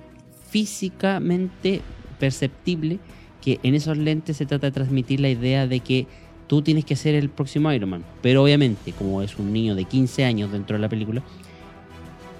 [0.51, 1.80] físicamente
[2.20, 3.00] perceptible
[3.42, 6.06] que en esos lentes se trata de transmitir la idea de que
[6.46, 8.04] tú tienes que ser el próximo Iron Man.
[8.22, 11.22] Pero obviamente, como es un niño de 15 años dentro de la película,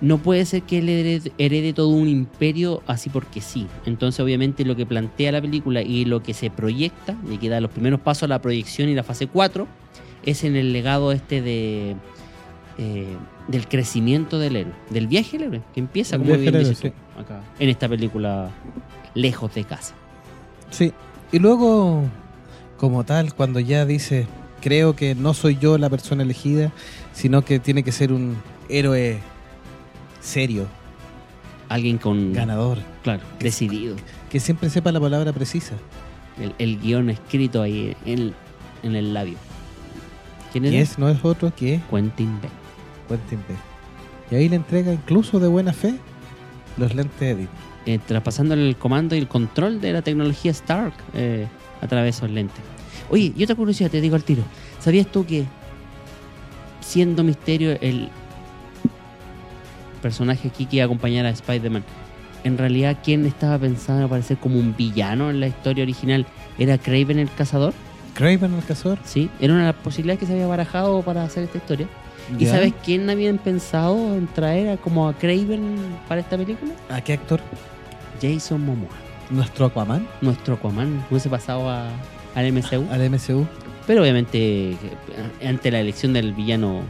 [0.01, 3.67] no puede ser que él herede, herede todo un imperio así porque sí.
[3.87, 7.61] Entonces, obviamente, lo que plantea la película y lo que se proyecta, y que da
[7.61, 9.67] los primeros pasos a la proyección y la fase 4,
[10.25, 11.97] es en el legado este de
[12.79, 13.17] eh,
[13.49, 17.41] del crecimiento del héroe, del viaje del héroe, que empieza El como bien dices acá,
[17.59, 18.51] en esta película
[19.15, 19.95] lejos de casa.
[20.71, 20.93] Sí.
[21.33, 22.05] Y luego,
[22.77, 24.27] como tal, cuando ya dice,
[24.61, 26.73] creo que no soy yo la persona elegida,
[27.13, 28.37] sino que tiene que ser un
[28.69, 29.19] héroe
[30.21, 30.67] serio,
[31.69, 33.95] Alguien con ganador, claro, decidido.
[34.29, 35.75] que siempre sepa la palabra precisa.
[36.37, 38.35] El, el guion escrito ahí en,
[38.83, 39.37] en el labio.
[40.53, 42.51] ¿Quién es, no es otro que Quentin Beck.
[43.09, 43.59] Quentin Beck.
[44.33, 45.95] Y ahí le entrega, incluso de buena fe,
[46.77, 47.49] los lentes Edit.
[47.87, 51.47] eh, traspasándole el comando y el control de la tecnología Stark eh,
[51.81, 52.61] a través de esos lentes.
[53.11, 54.43] Oye, y otra curiosidad, te digo al tiro.
[54.81, 55.45] ¿Sabías tú que
[56.81, 58.09] siendo Misterio el
[60.03, 61.85] personaje aquí que iba a acompañar a Spider-Man,
[62.45, 66.27] en realidad quien estaba pensando en aparecer como un villano en la historia original
[66.59, 67.75] era Craven el Cazador?
[68.15, 68.99] Craven el cazador.
[69.05, 71.87] Sí, era una de las posibilidades que se había barajado para hacer esta historia.
[72.39, 72.53] ¿Y Ya.
[72.53, 75.77] sabes quién habían pensado en traer a- como a Craven
[76.09, 76.73] para esta película?
[76.89, 77.41] ¿A qué actor?
[78.23, 78.91] Jason Momoa.
[79.31, 81.89] Nuestro Aquaman nuestro Aquaman hubiese pasado a,
[82.35, 82.87] al MCU.
[82.91, 83.47] al MCU.
[83.87, 84.77] Pero obviamente, eh,
[85.47, 86.83] ante la elección del villano,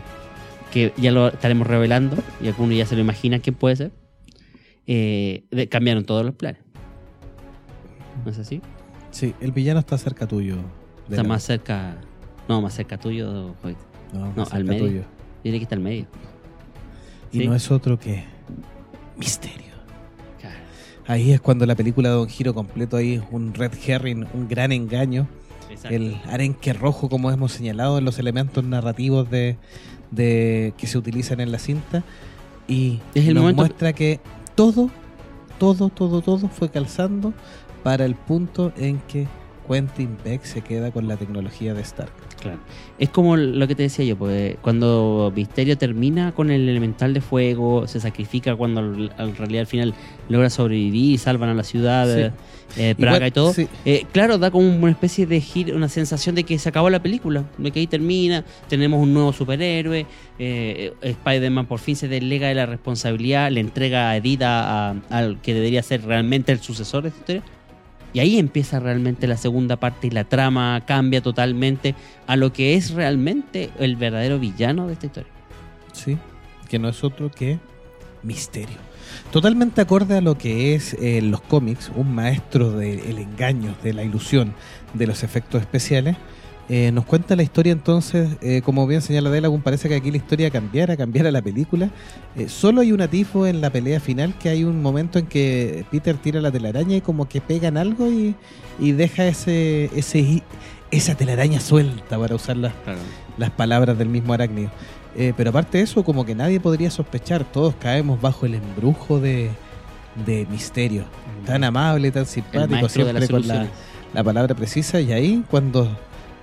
[0.72, 3.92] que ya lo estaremos revelando, y alguno ya se lo imagina quién puede ser,
[4.86, 6.60] eh, de- cambiaron todos los planes.
[8.24, 8.60] ¿No es así?
[9.10, 10.56] Sí, el villano está cerca tuyo.
[11.08, 11.96] Está la- más cerca.
[12.48, 13.54] No, más cerca tuyo.
[14.12, 14.86] No, más no, cerca al medio.
[14.86, 15.02] tuyo.
[15.44, 16.06] Diría que está al medio.
[17.32, 17.46] Y Sí.
[17.46, 18.24] no es otro que
[19.16, 19.72] Misterio.
[20.40, 20.56] Claro.
[21.06, 24.72] Ahí es cuando la película da un giro completo ahí, un red herring, un gran
[24.72, 25.26] engaño.
[25.70, 25.94] Exacto.
[25.94, 29.56] El arenque rojo, como hemos señalado en los elementos narrativos de,
[30.10, 32.02] de- que se utilizan en la cinta.
[32.66, 34.20] Y Es el nos momento- muestra que
[34.54, 34.90] todo,
[35.58, 37.32] todo, todo, todo fue calzando
[37.84, 39.26] para el punto en que
[39.68, 42.12] Quentin Beck se queda con la tecnología de Stark.
[42.40, 42.58] Claro.
[42.98, 47.20] Es como lo que te decía yo, pues cuando Misterio termina con el elemental de
[47.20, 49.94] fuego, se sacrifica cuando al- en realidad al final
[50.30, 52.20] logra sobrevivir y salvan a la ciudad, Sí.
[52.22, 52.30] eh,
[52.90, 53.52] eh, Praga Igual, y todo.
[53.52, 53.68] sí.
[53.84, 57.02] Eh, claro, da como una especie de giro, una sensación de que se acabó la
[57.02, 60.06] película, de que ahí termina, tenemos un nuevo superhéroe, eh,
[60.38, 65.40] eh, Spider-Man por fin se deslega de la responsabilidad, le entrega a Edith a- al
[65.42, 67.42] que debería ser realmente el sucesor de esta historia.
[68.12, 71.94] Y ahí empieza realmente la segunda parte y la trama cambia totalmente
[72.26, 75.32] a lo que es realmente el verdadero villano de esta historia.
[75.92, 76.18] Sí,
[76.68, 77.58] que no es otro que
[78.22, 78.76] Misterio.
[79.32, 84.04] Totalmente acorde a lo que es eh, los cómics, un maestro del engaño, de la
[84.04, 84.54] ilusión,
[84.94, 86.16] de los efectos especiales.
[86.72, 90.18] Eh, nos cuenta la historia entonces, eh, como bien señala Delagun, parece que aquí la
[90.18, 91.90] historia cambiara, cambiara la película.
[92.36, 95.84] Eh, solo hay un atifo en la pelea final que hay un momento en que
[95.90, 98.36] Peter tira la telaraña y como que pegan algo y,
[98.78, 100.44] y deja ese, ese,
[100.92, 102.72] esa telaraña suelta para usar las
[103.36, 104.70] las palabras del mismo arácnido.
[105.16, 109.18] Eh, pero aparte de eso, como que nadie podría sospechar, todos caemos bajo el embrujo
[109.18, 109.50] de,
[110.26, 111.04] de misterio.
[111.46, 113.66] Tan amable, tan simpático, siempre con la,
[114.14, 115.00] la palabra precisa.
[115.00, 115.90] Y ahí, cuando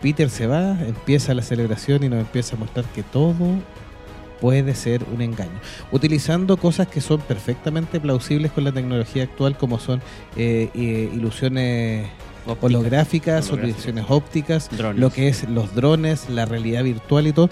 [0.02, 3.36] Peter se va, empieza la celebración y nos empieza a mostrar que todo
[4.40, 5.60] puede ser un engaño.
[5.92, 10.02] Utilizando cosas que son perfectamente plausibles con la tecnología actual, como son
[10.36, 12.08] eh, eh, ilusiones
[12.46, 15.02] Óptica, holográficas, ilusiones ópticas, drones.
[15.02, 17.50] lo que es los drones, la realidad virtual y todo,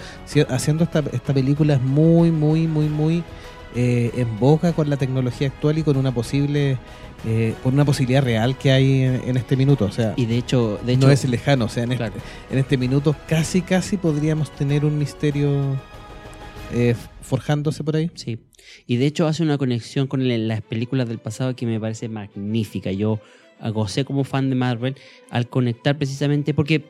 [0.48, 3.22] haciendo esta, esta película es muy, muy, muy, muy
[3.76, 6.78] eh, en boca con la tecnología actual y con una posible,
[7.26, 9.84] eh, con una posibilidad real que hay en, en este minuto.
[9.84, 11.66] O sea, Y de hecho, de hecho no es lejano.
[11.66, 12.20] O sea, en este, claro.
[12.50, 15.76] en este minuto casi, casi podríamos tener un misterio
[16.72, 18.10] eh, forjándose por ahí.
[18.14, 18.38] Sí.
[18.86, 22.08] Y de hecho hace una conexión con el- las películas del pasado que me parece
[22.08, 22.90] magnífica.
[22.92, 23.20] Yo
[23.72, 24.96] gocé como fan de Marvel
[25.30, 26.84] al conectar precisamente porque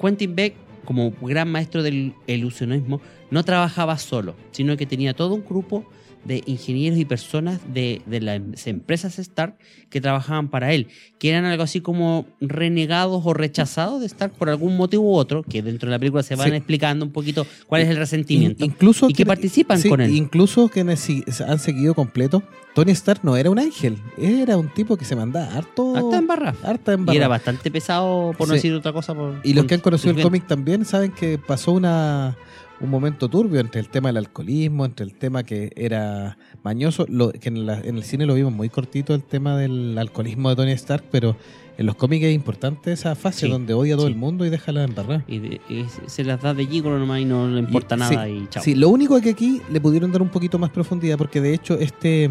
[0.00, 5.44] Quentin Beck, como gran maestro del ilusionismo, no trabajaba solo, sino que tenía todo un
[5.44, 5.84] grupo
[6.24, 9.56] de ingenieros y personas de, de las empresas Stark
[9.90, 10.86] que trabajaban para él,
[11.18, 15.42] que eran algo así como renegados o rechazados de Stark por algún motivo u otro,
[15.42, 16.54] que dentro de la película se van Sí.
[16.56, 18.64] explicando un poquito cuál es el resentimiento.
[18.64, 20.14] In- incluso y que participan sí, con él.
[20.14, 21.08] Incluso quienes
[21.40, 22.42] han seguido completo,
[22.74, 25.94] Tony Stark no era un ángel, era un tipo que se mandaba harto.
[25.96, 26.54] Hasta en barra.
[26.62, 29.14] harta Y era bastante pesado, por no decir otra cosa.
[29.14, 32.36] por- Y los que han conocido el cómic también saben que pasó una
[32.82, 37.30] un momento turbio entre el tema del alcoholismo, entre el tema que era mañoso, lo,
[37.30, 40.56] que en, la- en el cine lo vimos muy cortito el tema del alcoholismo de
[40.56, 41.36] Tony Stark, pero
[41.78, 44.12] en los cómics es importante esa fase Sí, donde odia a todo sí.
[44.12, 45.24] el mundo y deja la embarrada.
[45.28, 48.24] Y, de- y se- las da de gigolo nomás y no le importa Y- nada
[48.26, 48.62] sí, y chao.
[48.62, 51.54] Sí, lo único es que aquí le pudieron dar un poquito más profundidad porque de
[51.54, 52.30] hecho este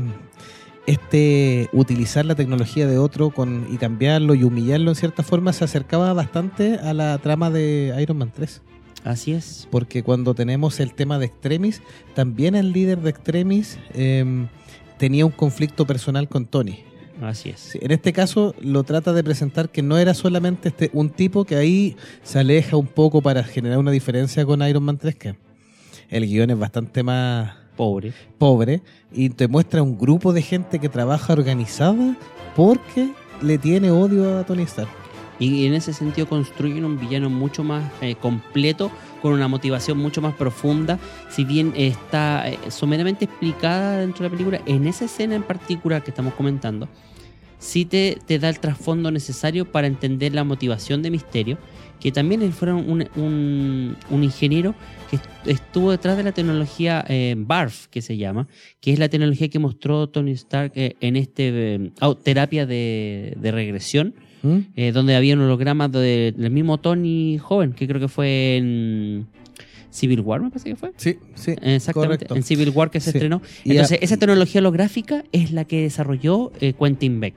[0.87, 5.63] este utilizar la tecnología de otro con y cambiarlo y humillarlo en cierta forma se
[5.63, 8.61] acercaba bastante a la trama de Iron Man 3.
[9.03, 9.67] Así es.
[9.71, 11.81] Porque cuando tenemos el tema de Extremis,
[12.13, 14.47] también el líder de Extremis em,
[14.97, 16.83] tenía un conflicto personal con Tony.
[17.21, 17.75] Así es.
[17.75, 21.55] En este caso lo trata de presentar que no era solamente este un tipo que
[21.55, 25.35] ahí se aleja un poco para generar una diferencia con Iron Man 3, que
[26.09, 28.13] el guion es bastante más Pobre.
[28.37, 28.81] pobre
[29.11, 32.15] y te muestra un grupo de gente que trabaja organizada
[32.55, 35.00] porque le tiene odio a Tony Stark.
[35.41, 38.91] Y en ese sentido construyen un villano mucho más eh, completo,
[39.23, 40.99] con una motivación mucho más profunda.
[41.31, 46.03] Si bien está eh, someramente explicada dentro de la película, en esa escena en particular
[46.03, 46.87] que estamos comentando,
[47.57, 51.57] sí te, te da el trasfondo necesario para entender la motivación de Misterio,
[51.99, 54.75] que también él fuera un, un- ingeniero
[55.09, 58.47] que est- estuvo detrás de la tecnología eh, BARF, que se llama,
[58.79, 61.91] que es la tecnología que mostró Tony Stark eh, en este
[62.23, 64.13] terapia de, de regresión
[64.43, 64.57] ¿Mm?
[64.75, 69.27] eh, donde había hologramas de- del mismo Tony joven, que creo que fue en
[69.91, 70.93] Civil War, me parece que fue.
[70.97, 71.93] Sí, sí, Exactamente,
[72.25, 72.35] correcto.
[72.35, 73.17] en Civil War que se Sí.
[73.17, 73.41] estrenó.
[73.65, 77.33] Entonces, esa tecnología holográfica es la que desarrolló eh, Quentin Beck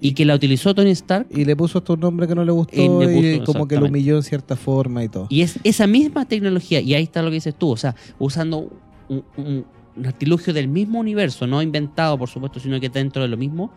[0.00, 1.26] y que la utilizó Tony Stark.
[1.30, 4.16] Y le puso estos nombres que no le gustó le puso, como que lo humilló
[4.16, 5.26] en cierta forma y todo.
[5.30, 8.70] Y es esa misma tecnología, y ahí está lo que dices tú, o sea, usando
[9.08, 9.64] un, un-
[9.96, 13.72] un artilugio del mismo universo, no inventado, por supuesto, sino que dentro de lo mismo,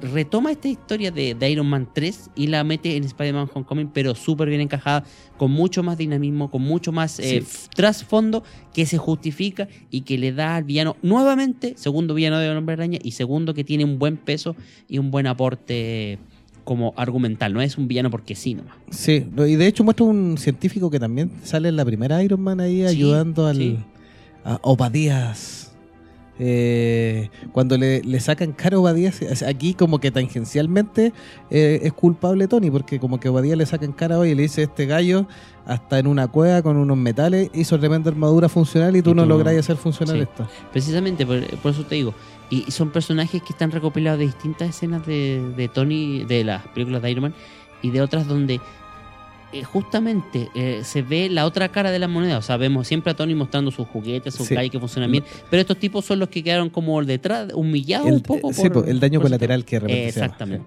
[0.00, 4.14] retoma esta historia de, de Iron Man 3 y la mete en Spider-Man Homecoming, pero
[4.14, 5.04] súper bien encajada,
[5.36, 7.68] con mucho más dinamismo, con mucho más eh, Sí.
[7.74, 8.42] trasfondo
[8.72, 12.98] que se justifica y que le da al villano nuevamente, segundo villano de Hombre Araña,
[13.02, 14.56] y segundo que tiene un buen peso
[14.88, 16.18] y un buen aporte
[16.64, 18.74] como argumental, no es un villano porque sí nomás.
[18.90, 22.60] Sí, y de hecho muestra un científico que también sale en la primera Iron Man
[22.60, 23.78] ahí Sí, ayudando al sí.
[24.44, 25.69] a Obadías.
[26.42, 31.12] Eh, cuando le, le sacan cara a Obadías, es- aquí como que tangencialmente
[31.50, 34.42] eh, es culpable Tony, porque como que a Obadías le sacan cara hoy y le
[34.42, 35.26] dice este gallo
[35.66, 39.22] hasta en una cueva con unos metales hizo tremenda armadura funcional y tú Y no
[39.24, 40.22] tú no- lográis hacer funcionar Sí.
[40.22, 40.48] esto.
[40.72, 42.14] Precisamente, por, por eso te digo.
[42.48, 46.66] Y, y son personajes que están recopilados de distintas escenas de, de Tony, de las
[46.68, 47.34] películas de Iron Man,
[47.82, 48.60] y de otras donde
[49.52, 52.38] eh, justamente eh, se ve la otra cara de la moneda.
[52.38, 54.70] O sea, vemos siempre a Tony mostrando sus juguetes, sus Sí.
[54.70, 58.20] que funcionan bien, pero estos tipos son los que quedaron como detrás, humillados El, un
[58.22, 58.52] poco.
[58.52, 59.92] sí, por- po, el daño por colateral que llama.
[59.92, 60.66] Exactamente.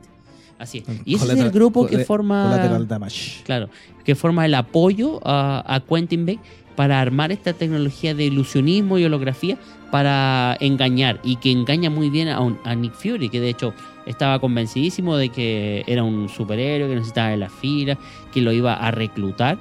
[0.60, 1.02] Así es.
[1.06, 2.58] Y ese es el grupo que forma.
[2.88, 3.42] Damage.
[3.44, 3.70] Claro,
[4.06, 6.40] que forma el apoyo a, a Quentin Beck
[6.76, 9.58] para armar esta tecnología de ilusionismo y holografía
[9.94, 13.76] para engañar y que engaña muy bien a, un- a Nick Fury, que de hecho
[14.08, 18.00] estaba convencidísimo de que era un superhéroe que necesitaba de la fila,
[18.34, 19.60] que lo iba a reclutar,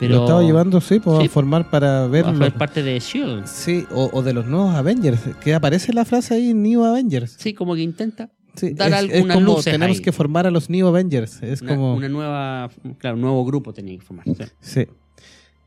[0.00, 1.26] pero Lo estaba llevando, sí, pues, Sí.
[1.26, 3.44] a formar para ver va a los- ser parte de Shield.
[3.46, 7.36] Sí, o, o de los nuevos Avengers, que aparece la frase ahí, New Avengers.
[7.38, 10.02] Sí, como que intenta Sí, Dar es, algunas es como luces tenemos ahí.
[10.02, 11.42] que formar a los New Avengers.
[11.42, 11.94] Es una, como.
[11.96, 14.24] una nueva, claro, un nuevo grupo tenía que formar.
[14.24, 14.44] sí.
[14.60, 14.86] Sí.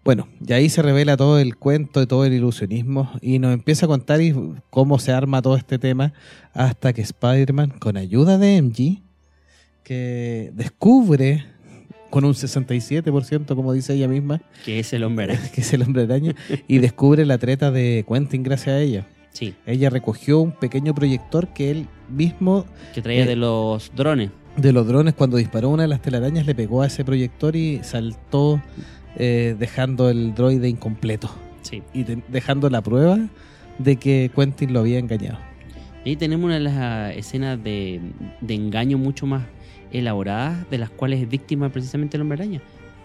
[0.07, 3.87] Bueno, y ahí se revela todo el cuento de todo el ilusionismo y nos empieza
[3.87, 4.33] a contar y-
[4.69, 6.13] cómo se arma todo este tema
[6.53, 9.01] hasta que Spider-Man, con ayuda de MG,
[9.83, 11.43] que descubre
[12.09, 15.41] con un 67%, como dice ella misma, Que es el hombre araña.
[15.53, 16.35] que es el hombre araña,
[16.69, 19.05] y descubre la treta de Quentin gracias a ella.
[19.33, 24.31] Sí, Ella recogió un pequeño proyector que él mismo que traía Eh, de los drones.
[24.55, 27.81] de los drones cuando disparó una de las telarañas le pegó a ese proyector y
[27.83, 28.59] saltó
[29.17, 31.29] eh, dejando el droide incompleto
[31.63, 31.83] Sí.
[31.93, 33.17] y de- dejando la prueba
[33.77, 35.37] de que Quentin lo había engañado.
[36.05, 37.99] Ahí tenemos una de las ah, escenas de,
[38.39, 39.43] de engaño mucho más
[39.91, 42.61] elaboradas, de las cuales es víctima precisamente el hombre araña.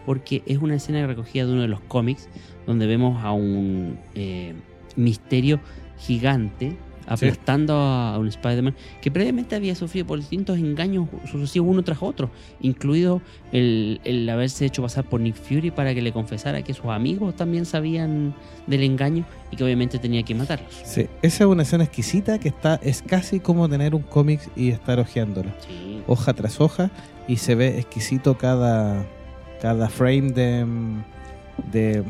[0.07, 2.29] Porque es una escena recogida de uno de los cómics,
[2.67, 4.53] donde vemos a un eh,
[4.97, 5.61] misterio
[5.99, 6.77] gigante
[7.07, 12.31] aplastando a un Spider-Man que previamente había sufrido por distintos engaños sucesivos uno tras otro,
[12.61, 13.23] incluido
[13.53, 17.37] el, el haberse hecho pasar por Nick Fury para que le confesara que sus amigos
[17.37, 18.35] también sabían
[18.67, 20.73] del engaño y que obviamente tenía que matarlos.
[20.85, 24.71] Sí, esa es una escena exquisita que está es casi como tener un cómic y
[24.71, 26.03] estar hojeándolo, Sí.
[26.07, 26.91] hoja tras hoja
[27.29, 29.05] y se ve exquisito cada
[29.61, 30.67] cada frame de
[31.71, 32.03] de,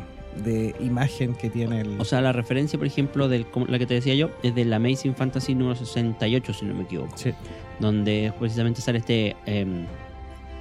[0.45, 3.95] de imagen que tiene el O sea, la referencia, por ejemplo, de la que te
[3.95, 7.17] decía yo, es del Amazing Fantasy número 68, si no me equivoco.
[7.17, 7.33] Sí.
[7.81, 9.37] Donde precisamente sale este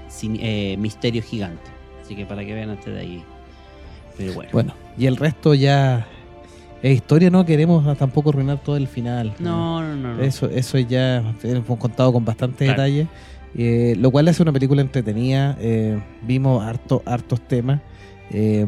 [0.09, 1.61] sin- eh, misterio gigante.
[2.03, 3.23] Así que para que vean antes de ahí.
[4.17, 4.49] Pero bueno.
[4.53, 6.05] Bueno, y el resto ya
[6.81, 9.33] es historia, no queremos tampoco arruinar todo el final.
[9.39, 10.15] No, no, no.
[10.15, 10.23] no.
[10.23, 12.81] Eso, eso ya hemos contado con bastante Claro.
[12.83, 13.07] detalle.
[13.55, 15.57] eh, lo cual hace una película entretenida.
[15.59, 17.81] eh, vimos harto, hartos temas.
[18.31, 18.65] eh,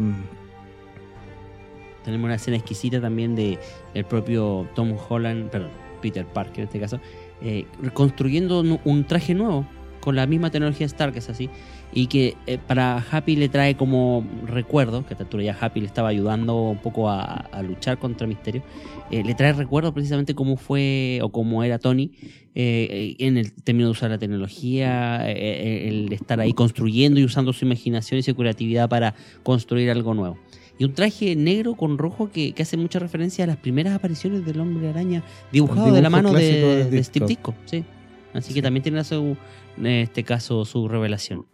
[2.03, 3.59] Tenemos una escena exquisita también de
[3.93, 6.99] el propio Tom Holland, perdón, Peter Parker en este caso,
[7.41, 9.65] eh, construyendo un, un traje nuevo
[10.03, 11.49] con la misma tecnología Stark, es así,
[11.93, 15.79] y que eh, para Happy le trae como recuerdo, que a esta altura ya Happy
[15.79, 18.63] le estaba ayudando un poco a, luchar contra Misterio,
[19.11, 22.11] eh, le trae recuerdo precisamente cómo fue o cómo era Tony
[22.53, 27.63] eh, en el término de usar la tecnología, el estar ahí construyendo y usando su
[27.63, 30.37] imaginación y su creatividad para construir algo nuevo.
[30.79, 34.45] Y un traje negro con rojo que, que hace mucha referencia a las primeras apariciones
[34.45, 37.51] del hombre araña dibujado de la mano de, de Steve Ditko.
[37.51, 37.65] Ditko.
[37.65, 37.83] Sí.
[38.33, 38.53] Así Sí.
[38.55, 39.37] que también tiene su,
[39.77, 41.45] en este caso su revelación.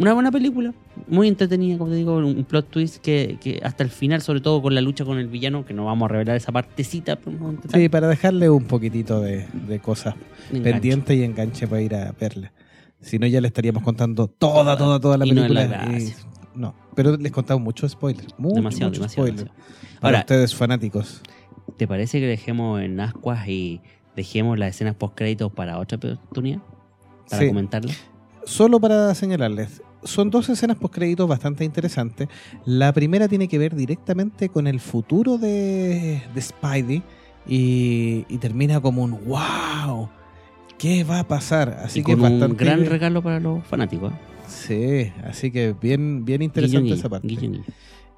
[0.00, 0.72] Una buena película,
[1.08, 4.62] muy entretenida, como te digo, un plot twist que, que hasta el final, sobre todo
[4.62, 7.18] con la lucha con el villano, que no vamos a revelar esa partecita.
[7.72, 10.14] sí, para dejarle un poquitito de, de cosas
[10.50, 12.50] pendientes y enganche para ir a verla.
[13.02, 15.98] Si no, ya le estaríamos contando toda, toda, toda la Y no es la película.
[15.98, 16.14] y-
[16.58, 18.26] no, pero les contamos muchos spoilers.
[18.38, 19.44] Mucho, demasiado, mucho demasiado, spoiler.
[19.46, 20.00] demasiado.
[20.00, 21.20] Para Ahora, ustedes fanáticos.
[21.76, 23.80] ¿te parece que dejemos en ascuas y
[24.16, 26.58] dejemos las escenas post créditos para otra oportunidad?
[27.28, 27.48] Para Sí.
[27.48, 27.92] comentarla.
[28.44, 32.28] Solo para señalarles, son dos escenas post créditos bastante interesantes.
[32.64, 37.02] La primera tiene que ver directamente con el futuro de, de Spidey
[37.46, 40.08] y, y termina como un wow.
[40.78, 41.80] ¿Qué va a pasar?
[41.84, 44.12] Así y que con bastante un gran regalo para los fanáticos.
[44.12, 44.16] ¿eh?
[44.48, 47.36] Sí, así que bien, bien interesante esa parte.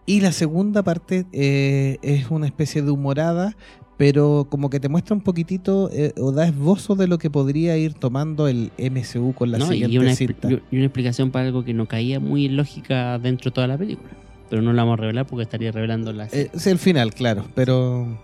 [0.06, 3.56] Y la segunda parte eh, es una especie de humorada,
[4.02, 7.76] pero como que te muestra un poquitito eh, o da esbozo de lo que podría
[7.76, 9.68] ir tomando el MCU con la ¿no?
[9.68, 10.48] siguiente y, una, cinta.
[10.50, 14.10] y una explicación para algo que no caía muy lógica dentro de toda la película.
[14.50, 17.46] Pero no la vamos a revelar porque estaría revelando la Eh, es el final, claro,
[17.54, 18.18] pero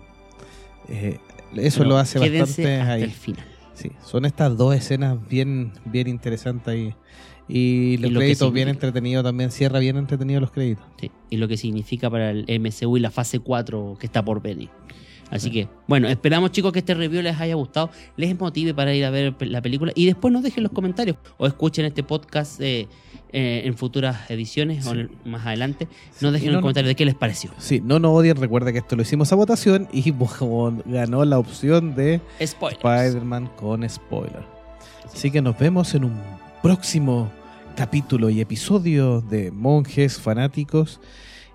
[0.89, 1.19] eh,
[1.55, 3.03] eso Pero lo hace bastante hasta ahí.
[3.03, 3.45] el final.
[3.73, 6.93] Sí, son estas dos escenas bien, bien interesantes ahí.
[7.47, 10.83] Y los lo créditos bien entretenidos también, cierra bien entretenido los créditos.
[10.99, 14.41] Sí, y lo que significa para el MCU y la fase 4 que está por
[14.41, 14.67] venir.
[15.31, 19.05] Así que, bueno, esperamos chicos que este review les haya gustado, les motive para ir
[19.05, 22.87] a ver la película y después nos dejen los comentarios o escuchen este podcast eh,
[23.31, 24.93] eh, en futuras ediciones o
[25.25, 25.87] más adelante.
[26.21, 27.51] Nos Sí, dejen y un no- comentario de qué les pareció.
[27.59, 30.11] Sí, no nos odien, recuerda que esto lo hicimos a votación y
[30.85, 32.21] ganó la opción de.
[32.39, 34.43] Spider-Man con spoiler.
[35.13, 36.13] Así que nos vemos en un
[36.63, 37.31] próximo
[37.75, 40.99] capítulo y episodio de Monjes Fanáticos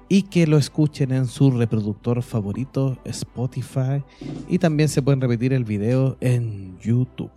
[0.09, 4.03] y que lo escuchen en su reproductor favorito Spotify
[4.49, 7.31] y también se pueden repetir el video en YouTube.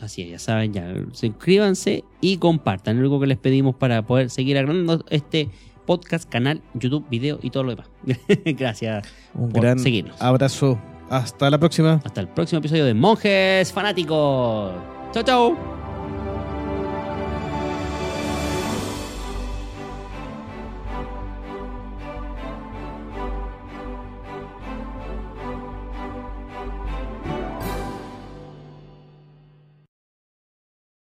[0.00, 2.96] Así es, ya saben, ya suscríbanse y compartan.
[2.96, 5.48] Lo único que les pedimos para poder seguir agrandando este
[5.86, 7.90] podcast, canal, YouTube, video y todo lo demás.
[8.44, 9.06] Gracias.
[9.34, 10.20] Un Por gran seguirnos.
[10.20, 10.78] abrazo.
[11.10, 12.00] Hasta la próxima.
[12.04, 14.72] Hasta el próximo episodio de Monjes Fanáticos.
[15.12, 15.83] Chao, chao.